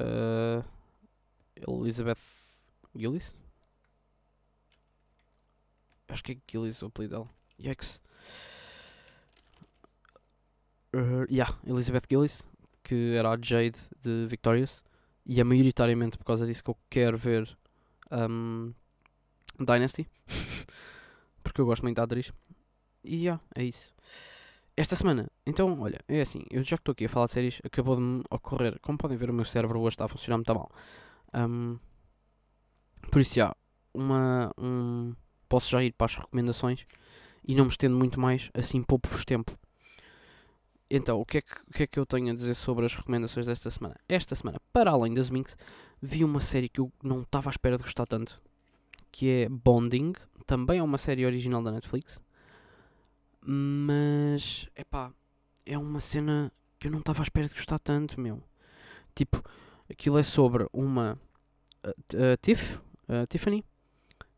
uh, 0.00 0.64
Elizabeth 1.56 2.18
Gillis? 2.94 3.32
Acho 6.08 6.24
que 6.24 6.32
é 6.32 6.36
Gillis 6.50 6.82
o 6.82 6.86
apelido 6.86 7.14
dela. 7.14 7.30
Yikes. 7.60 8.00
Uh, 10.94 11.26
yeah, 11.30 11.54
Elizabeth 11.66 12.04
Gillis, 12.08 12.42
que 12.88 13.14
era 13.14 13.30
a 13.30 13.38
Jade 13.40 13.78
de 14.02 14.26
Victorious. 14.26 14.82
E 15.26 15.40
é 15.40 15.44
maioritariamente 15.44 16.16
por 16.16 16.24
causa 16.24 16.46
disso 16.46 16.64
que 16.64 16.70
eu 16.70 16.78
quero 16.88 17.18
ver 17.18 17.56
um, 18.10 18.72
Dynasty. 19.58 20.08
porque 21.42 21.60
eu 21.60 21.66
gosto 21.66 21.82
muito 21.82 21.96
da 21.96 22.04
atriz. 22.04 22.32
E 23.04 23.16
yeah, 23.16 23.40
é 23.54 23.64
isso 23.64 23.92
esta 24.78 24.94
semana, 24.94 25.28
então, 25.44 25.80
olha, 25.80 25.98
é 26.06 26.20
assim, 26.20 26.44
eu 26.52 26.62
já 26.62 26.76
que 26.76 26.82
estou 26.82 26.92
aqui 26.92 27.06
a 27.06 27.08
falar 27.08 27.26
de 27.26 27.32
séries, 27.32 27.60
acabou 27.64 27.96
de 27.96 28.00
me 28.00 28.22
ocorrer, 28.30 28.78
como 28.80 28.96
podem 28.96 29.16
ver, 29.16 29.28
o 29.28 29.32
meu 29.34 29.44
cérebro 29.44 29.80
hoje 29.80 29.94
está 29.94 30.04
a 30.04 30.08
funcionar 30.08 30.36
muito 30.36 30.54
mal. 30.54 30.70
Um, 31.34 31.76
por 33.10 33.20
isso, 33.20 33.34
já, 33.34 33.56
uma, 33.92 34.52
um, 34.56 35.16
posso 35.48 35.68
já 35.68 35.82
ir 35.82 35.92
para 35.94 36.04
as 36.04 36.14
recomendações 36.14 36.86
e 37.44 37.56
não 37.56 37.64
me 37.64 37.70
estendo 37.70 37.96
muito 37.96 38.20
mais, 38.20 38.50
assim 38.54 38.80
poupo-vos 38.80 39.24
tempo. 39.24 39.58
Então, 40.90 41.20
o 41.20 41.26
que, 41.26 41.38
é 41.38 41.42
que, 41.42 41.54
o 41.68 41.72
que 41.72 41.82
é 41.82 41.86
que 41.86 41.98
eu 41.98 42.06
tenho 42.06 42.30
a 42.30 42.34
dizer 42.34 42.54
sobre 42.54 42.86
as 42.86 42.94
recomendações 42.94 43.46
desta 43.46 43.70
semana? 43.70 43.96
Esta 44.08 44.34
semana, 44.34 44.58
para 44.72 44.90
além 44.90 45.12
das 45.12 45.28
Minx, 45.28 45.56
vi 46.00 46.24
uma 46.24 46.40
série 46.40 46.68
que 46.68 46.80
eu 46.80 46.90
não 47.02 47.20
estava 47.20 47.50
à 47.50 47.52
espera 47.52 47.76
de 47.76 47.82
gostar 47.82 48.06
tanto, 48.06 48.40
que 49.12 49.28
é 49.28 49.48
Bonding, 49.50 50.14
também 50.46 50.78
é 50.78 50.82
uma 50.82 50.96
série 50.96 51.26
original 51.26 51.62
da 51.62 51.70
Netflix, 51.70 52.18
mas, 53.42 54.66
epá, 54.74 55.12
é 55.66 55.76
uma 55.76 56.00
cena 56.00 56.50
que 56.78 56.86
eu 56.86 56.90
não 56.90 57.00
estava 57.00 57.20
à 57.20 57.24
espera 57.24 57.46
de 57.46 57.54
gostar 57.54 57.78
tanto, 57.78 58.18
meu. 58.18 58.42
Tipo, 59.14 59.42
aquilo 59.90 60.18
é 60.18 60.22
sobre 60.22 60.66
uma 60.72 61.18
uh, 61.84 61.90
uh, 61.90 62.36
Tiff, 62.40 62.76
uh, 63.08 63.26
Tiffany, 63.28 63.62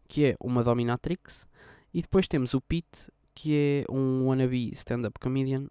que 0.09 0.25
é 0.25 0.37
uma 0.41 0.65
dominatrix, 0.65 1.47
e 1.95 2.03
depois 2.03 2.27
temos 2.27 2.55
o 2.55 2.61
Pete, 2.61 3.09
que 3.35 3.55
é 3.55 3.93
um 3.93 4.27
wannabe 4.27 4.71
stand-up 4.73 5.19
comedian, 5.21 5.69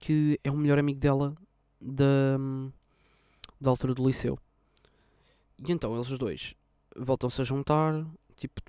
que 0.00 0.40
é 0.42 0.50
o 0.50 0.56
melhor 0.56 0.78
amigo 0.78 0.98
dela 0.98 1.36
da, 1.80 2.38
da 3.60 3.70
altura 3.70 3.94
do 3.94 4.04
liceu. 4.04 4.36
E 5.58 5.70
então 5.70 5.94
eles 5.94 6.08
dois 6.18 6.54
voltam-se 6.96 7.40
a 7.40 7.44
juntar, 7.44 8.04
tipo, 8.36 8.60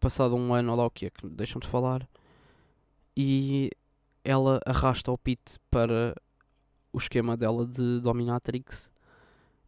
passado 0.00 0.34
um 0.34 0.52
ano 0.52 0.72
ou 0.72 0.78
lá 0.78 0.86
o 0.86 0.90
que 0.90 1.06
é 1.06 1.10
que 1.10 1.26
deixam 1.28 1.60
de 1.60 1.68
falar, 1.68 2.08
e 3.16 3.70
ela 4.24 4.60
arrasta 4.66 5.10
o 5.10 5.18
Pete 5.18 5.58
para 5.70 6.14
o 6.92 6.98
esquema 6.98 7.36
dela 7.36 7.66
de 7.66 8.00
Dominatrix. 8.00 8.90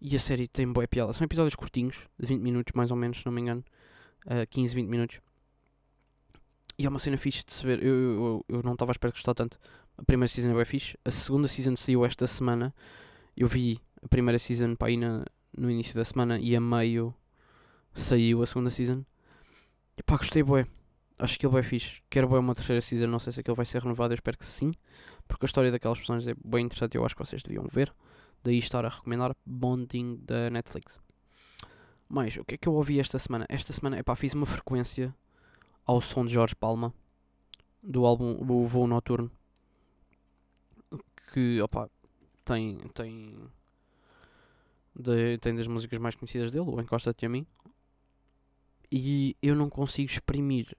E 0.01 0.17
a 0.17 0.19
série 0.19 0.49
tem 0.49 0.71
boa 0.71 0.89
piada. 0.89 1.13
São 1.13 1.25
episódios 1.25 1.55
curtinhos, 1.55 1.97
de 2.19 2.27
20 2.27 2.41
minutos 2.41 2.73
mais 2.75 2.91
ou 2.91 2.97
menos, 2.97 3.19
se 3.19 3.27
não 3.27 3.33
me 3.33 3.43
engano. 3.43 3.63
Uh, 4.25 4.47
15, 4.49 4.75
20 4.75 4.87
minutos. 4.89 5.21
E 6.79 6.87
é 6.87 6.89
uma 6.89 6.99
cena 6.99 7.19
fixe 7.19 7.45
de 7.45 7.53
se 7.53 7.63
ver. 7.65 7.83
Eu, 7.83 7.95
eu, 7.95 8.45
eu 8.49 8.63
não 8.63 8.73
estava 8.73 8.91
a 8.91 8.95
esperar 8.95 9.13
que 9.13 9.19
gostar 9.19 9.35
tanto. 9.35 9.59
A 10.01 10.05
primeira 10.05 10.29
season 10.29 10.49
é 10.49 10.55
bem 10.55 10.65
fixe. 10.65 10.97
A 11.05 11.11
segunda 11.11 11.47
season 11.47 11.77
saiu 11.77 12.07
esta 12.07 12.27
semana. 12.27 12.75
Eu 13.37 13.47
vi 13.47 13.79
a 14.03 14.09
primeira 14.09 14.39
season 14.39 14.75
para 14.75 14.89
aí 14.89 14.97
na, 14.97 15.27
no 15.55 15.71
início 15.71 15.95
da 15.95 16.03
semana 16.07 16.39
e 16.39 16.57
a 16.57 16.61
meio 16.61 17.15
saiu 17.93 18.43
a 18.43 18.47
segunda 18.47 18.71
season. 18.71 19.05
E 19.99 20.03
pá, 20.03 20.17
gostei 20.17 20.43
bué. 20.43 20.67
Acho 21.19 21.39
que 21.39 21.45
ele 21.45 21.53
vai 21.53 21.63
fixe. 21.63 22.01
Quero 22.09 22.29
bué 22.29 22.39
uma 22.39 22.55
terceira 22.55 22.81
season. 22.81 23.09
Não 23.09 23.19
sei 23.19 23.31
se 23.35 23.41
aquele 23.41 23.55
vai 23.55 23.67
ser 23.67 23.83
renovado. 23.83 24.15
Eu 24.15 24.15
espero 24.15 24.39
que 24.39 24.47
sim. 24.47 24.73
Porque 25.29 25.45
a 25.45 25.49
história 25.49 25.71
daquelas 25.71 25.99
personagens 25.99 26.35
é 26.35 26.49
bem 26.49 26.65
interessante. 26.65 26.97
Eu 26.97 27.05
acho 27.05 27.15
que 27.15 27.23
vocês 27.23 27.43
deviam 27.43 27.67
ver. 27.71 27.95
Daí 28.43 28.57
estar 28.57 28.87
a 28.87 28.89
recomendar 28.89 29.37
Bonding 29.45 30.19
da 30.23 30.49
Netflix. 30.49 30.99
Mas 32.09 32.39
o 32.39 32.45
que 32.45 32.55
é 32.55 32.59
que 32.59 32.67
eu 32.67 32.73
ouvi 32.73 32.99
esta 32.99 33.19
semana? 33.19 33.45
Esta 33.51 33.75
semana, 33.75 33.99
epá, 33.99 34.17
fiz 34.17 34.33
uma 34.33 34.47
frequência 34.47 35.15
ao 35.85 36.01
som 36.01 36.25
de 36.25 36.33
Jorge 36.33 36.57
Palma 36.57 36.95
do 37.83 38.07
álbum 38.07 38.39
O 38.41 38.67
Voo 38.67 38.87
Noturno 38.87 39.31
que 41.33 41.61
opa, 41.61 41.91
tem 42.45 42.79
tem 42.95 43.37
de, 44.95 45.39
tem 45.39 45.55
das 45.55 45.67
músicas 45.67 45.99
mais 45.99 46.15
conhecidas 46.15 46.51
dele, 46.51 46.65
o 46.67 46.81
Encosta-te 46.81 47.25
a 47.25 47.29
mim 47.29 47.47
e 48.91 49.37
eu 49.43 49.55
não 49.55 49.71
consigo 49.71 50.11
exprimir 50.11 50.77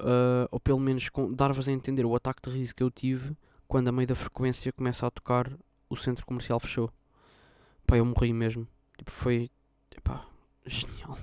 uh, 0.00 0.48
ou 0.50 0.58
pelo 0.58 0.80
menos 0.80 1.08
dar-vos 1.34 1.68
a 1.68 1.72
entender 1.72 2.04
o 2.04 2.14
ataque 2.14 2.42
de 2.42 2.56
riso 2.56 2.74
que 2.74 2.82
eu 2.82 2.90
tive 2.90 3.36
quando 3.66 3.88
a 3.88 3.92
meio 3.92 4.08
da 4.08 4.14
frequência 4.14 4.72
começa 4.72 5.06
a 5.06 5.10
tocar 5.10 5.50
o 5.88 5.96
centro 5.96 6.26
comercial 6.26 6.58
fechou 6.58 6.90
pá, 7.86 7.96
eu 7.96 8.04
morri 8.04 8.32
mesmo 8.32 8.66
tipo, 8.96 9.10
foi 9.10 9.50
genial 10.66 11.16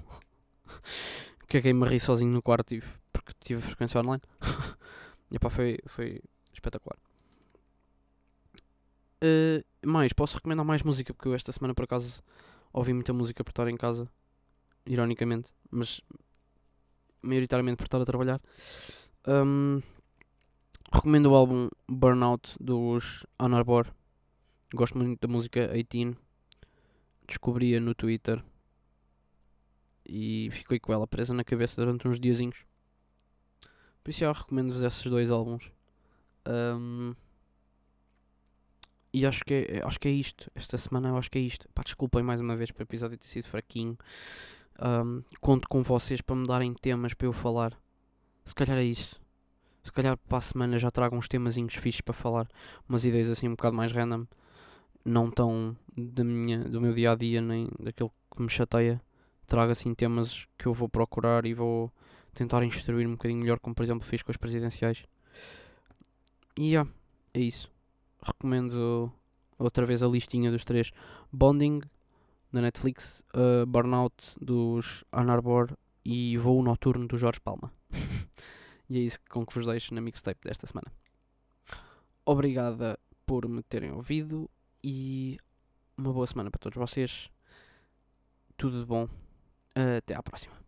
caguei-me 1.47 1.85
a 1.85 1.89
rir 1.89 1.99
sozinho 1.99 2.31
no 2.31 2.41
quarto 2.41 2.67
tive, 2.67 2.87
porque 3.13 3.33
tive 3.43 3.61
frequência 3.61 3.99
online. 3.99 4.21
e 5.31 5.39
pá, 5.39 5.49
foi, 5.49 5.79
foi 5.87 6.21
espetacular. 6.53 6.97
Uh, 9.25 9.87
mais, 9.87 10.13
posso 10.13 10.35
recomendar 10.35 10.63
mais 10.63 10.83
música 10.83 11.11
porque 11.13 11.27
eu 11.27 11.33
esta 11.33 11.51
semana 11.51 11.73
por 11.73 11.85
acaso 11.85 12.21
ouvi 12.71 12.93
muita 12.93 13.11
música 13.11 13.43
por 13.43 13.49
estar 13.49 13.67
em 13.67 13.75
casa, 13.75 14.07
ironicamente, 14.85 15.51
mas 15.71 15.99
maioritariamente 17.23 17.77
por 17.77 17.85
estar 17.85 17.99
a 17.99 18.05
trabalhar. 18.05 18.39
Um, 19.27 19.81
recomendo 20.93 21.31
o 21.31 21.35
álbum 21.35 21.69
Burnout 21.87 22.55
dos 22.59 23.25
Anarbor. 23.39 23.87
Gosto 24.73 24.97
muito 24.97 25.19
da 25.19 25.31
música 25.31 25.67
18. 25.67 26.15
Descobri-a 27.27 27.79
no 27.79 27.95
Twitter 27.95 28.43
e 30.07 30.49
fiquei 30.51 30.79
com 30.79 30.93
ela 30.93 31.07
presa 31.07 31.33
na 31.33 31.43
cabeça 31.43 31.81
durante 31.81 32.07
uns 32.07 32.19
diazinhos. 32.19 32.63
Por 34.03 34.11
isso 34.11 34.23
eu 34.23 34.31
recomendo-vos 34.31 34.83
esses 34.83 35.03
dois 35.09 35.31
álbuns. 35.31 35.71
Um, 36.45 37.15
e 39.19 39.25
acho 39.25 39.43
que, 39.43 39.53
é, 39.53 39.81
acho 39.83 39.99
que 39.99 40.07
é 40.07 40.11
isto. 40.11 40.51
Esta 40.55 40.77
semana 40.77 41.09
eu 41.09 41.17
acho 41.17 41.29
que 41.29 41.37
é 41.37 41.41
isto. 41.41 41.67
Pá, 41.73 41.83
desculpem 41.83 42.23
mais 42.23 42.41
uma 42.41 42.55
vez 42.55 42.71
para 42.71 42.81
o 42.81 42.83
episódio 42.83 43.17
ter 43.17 43.27
sido 43.27 43.47
fraquinho. 43.47 43.97
Um, 44.79 45.23
conto 45.39 45.67
com 45.69 45.81
vocês 45.81 46.21
para 46.21 46.35
me 46.35 46.47
darem 46.47 46.73
temas 46.73 47.13
para 47.13 47.27
eu 47.27 47.33
falar. 47.33 47.77
Se 48.43 48.53
calhar 48.53 48.77
é 48.77 48.83
isso. 48.83 49.21
Se 49.83 49.91
calhar 49.91 50.17
para 50.17 50.37
a 50.37 50.41
semana 50.41 50.77
já 50.79 50.91
trago 50.91 51.15
uns 51.15 51.27
temazinhos 51.27 51.75
fixos 51.75 52.01
para 52.01 52.13
falar. 52.13 52.47
Umas 52.89 53.05
ideias 53.05 53.29
assim 53.29 53.47
um 53.47 53.51
bocado 53.51 53.75
mais 53.75 53.91
random. 53.91 54.25
Não 55.03 55.29
tão 55.29 55.77
da 55.95 56.23
minha, 56.23 56.59
do 56.59 56.81
meu 56.81 56.93
dia 56.93 57.11
a 57.11 57.15
dia, 57.15 57.41
nem 57.41 57.69
daquilo 57.79 58.11
que 58.35 58.41
me 58.41 58.49
chateia 58.49 59.01
trago 59.45 59.71
assim 59.71 59.93
temas 59.93 60.47
que 60.57 60.65
eu 60.65 60.73
vou 60.73 60.89
procurar 60.89 61.45
e 61.45 61.53
vou 61.53 61.91
tentar 62.33 62.63
instruir 62.63 63.07
um 63.07 63.11
bocadinho 63.11 63.39
melhor, 63.39 63.59
como 63.59 63.75
por 63.75 63.83
exemplo 63.83 64.05
fiz 64.05 64.21
com 64.21 64.31
as 64.31 64.37
presidenciais. 64.37 65.03
E 66.57 66.71
yeah, 66.71 66.89
é 67.33 67.39
isso. 67.39 67.71
Recomendo 68.25 69.11
outra 69.57 69.85
vez 69.85 70.01
a 70.01 70.07
listinha 70.07 70.51
dos 70.51 70.65
três: 70.65 70.91
Bonding 71.31 71.81
na 72.51 72.61
Netflix, 72.61 73.23
uh, 73.35 73.65
Burnout 73.65 74.15
dos 74.39 75.03
Ann 75.13 75.29
Arbor 75.29 75.77
e 76.03 76.37
Voo 76.37 76.63
Noturno 76.63 77.07
do 77.07 77.17
Jorge 77.17 77.39
Palma. 77.39 77.71
e 78.89 78.97
é 78.97 79.01
isso 79.01 79.19
com 79.29 79.45
que 79.45 79.53
vos 79.53 79.65
deixo 79.65 79.93
na 79.93 80.01
mixtape 80.01 80.41
desta 80.43 80.65
semana. 80.65 80.91
Obrigada 82.25 82.99
por 83.25 83.47
me 83.47 83.61
terem 83.61 83.91
ouvido 83.91 84.49
e 84.83 85.37
uma 85.97 86.11
boa 86.11 86.25
semana 86.25 86.49
para 86.49 86.59
todos 86.59 86.77
vocês. 86.77 87.29
Tudo 88.57 88.79
de 88.79 88.85
bom. 88.85 89.07
Até 89.97 90.15
à 90.15 90.23
próxima. 90.23 90.64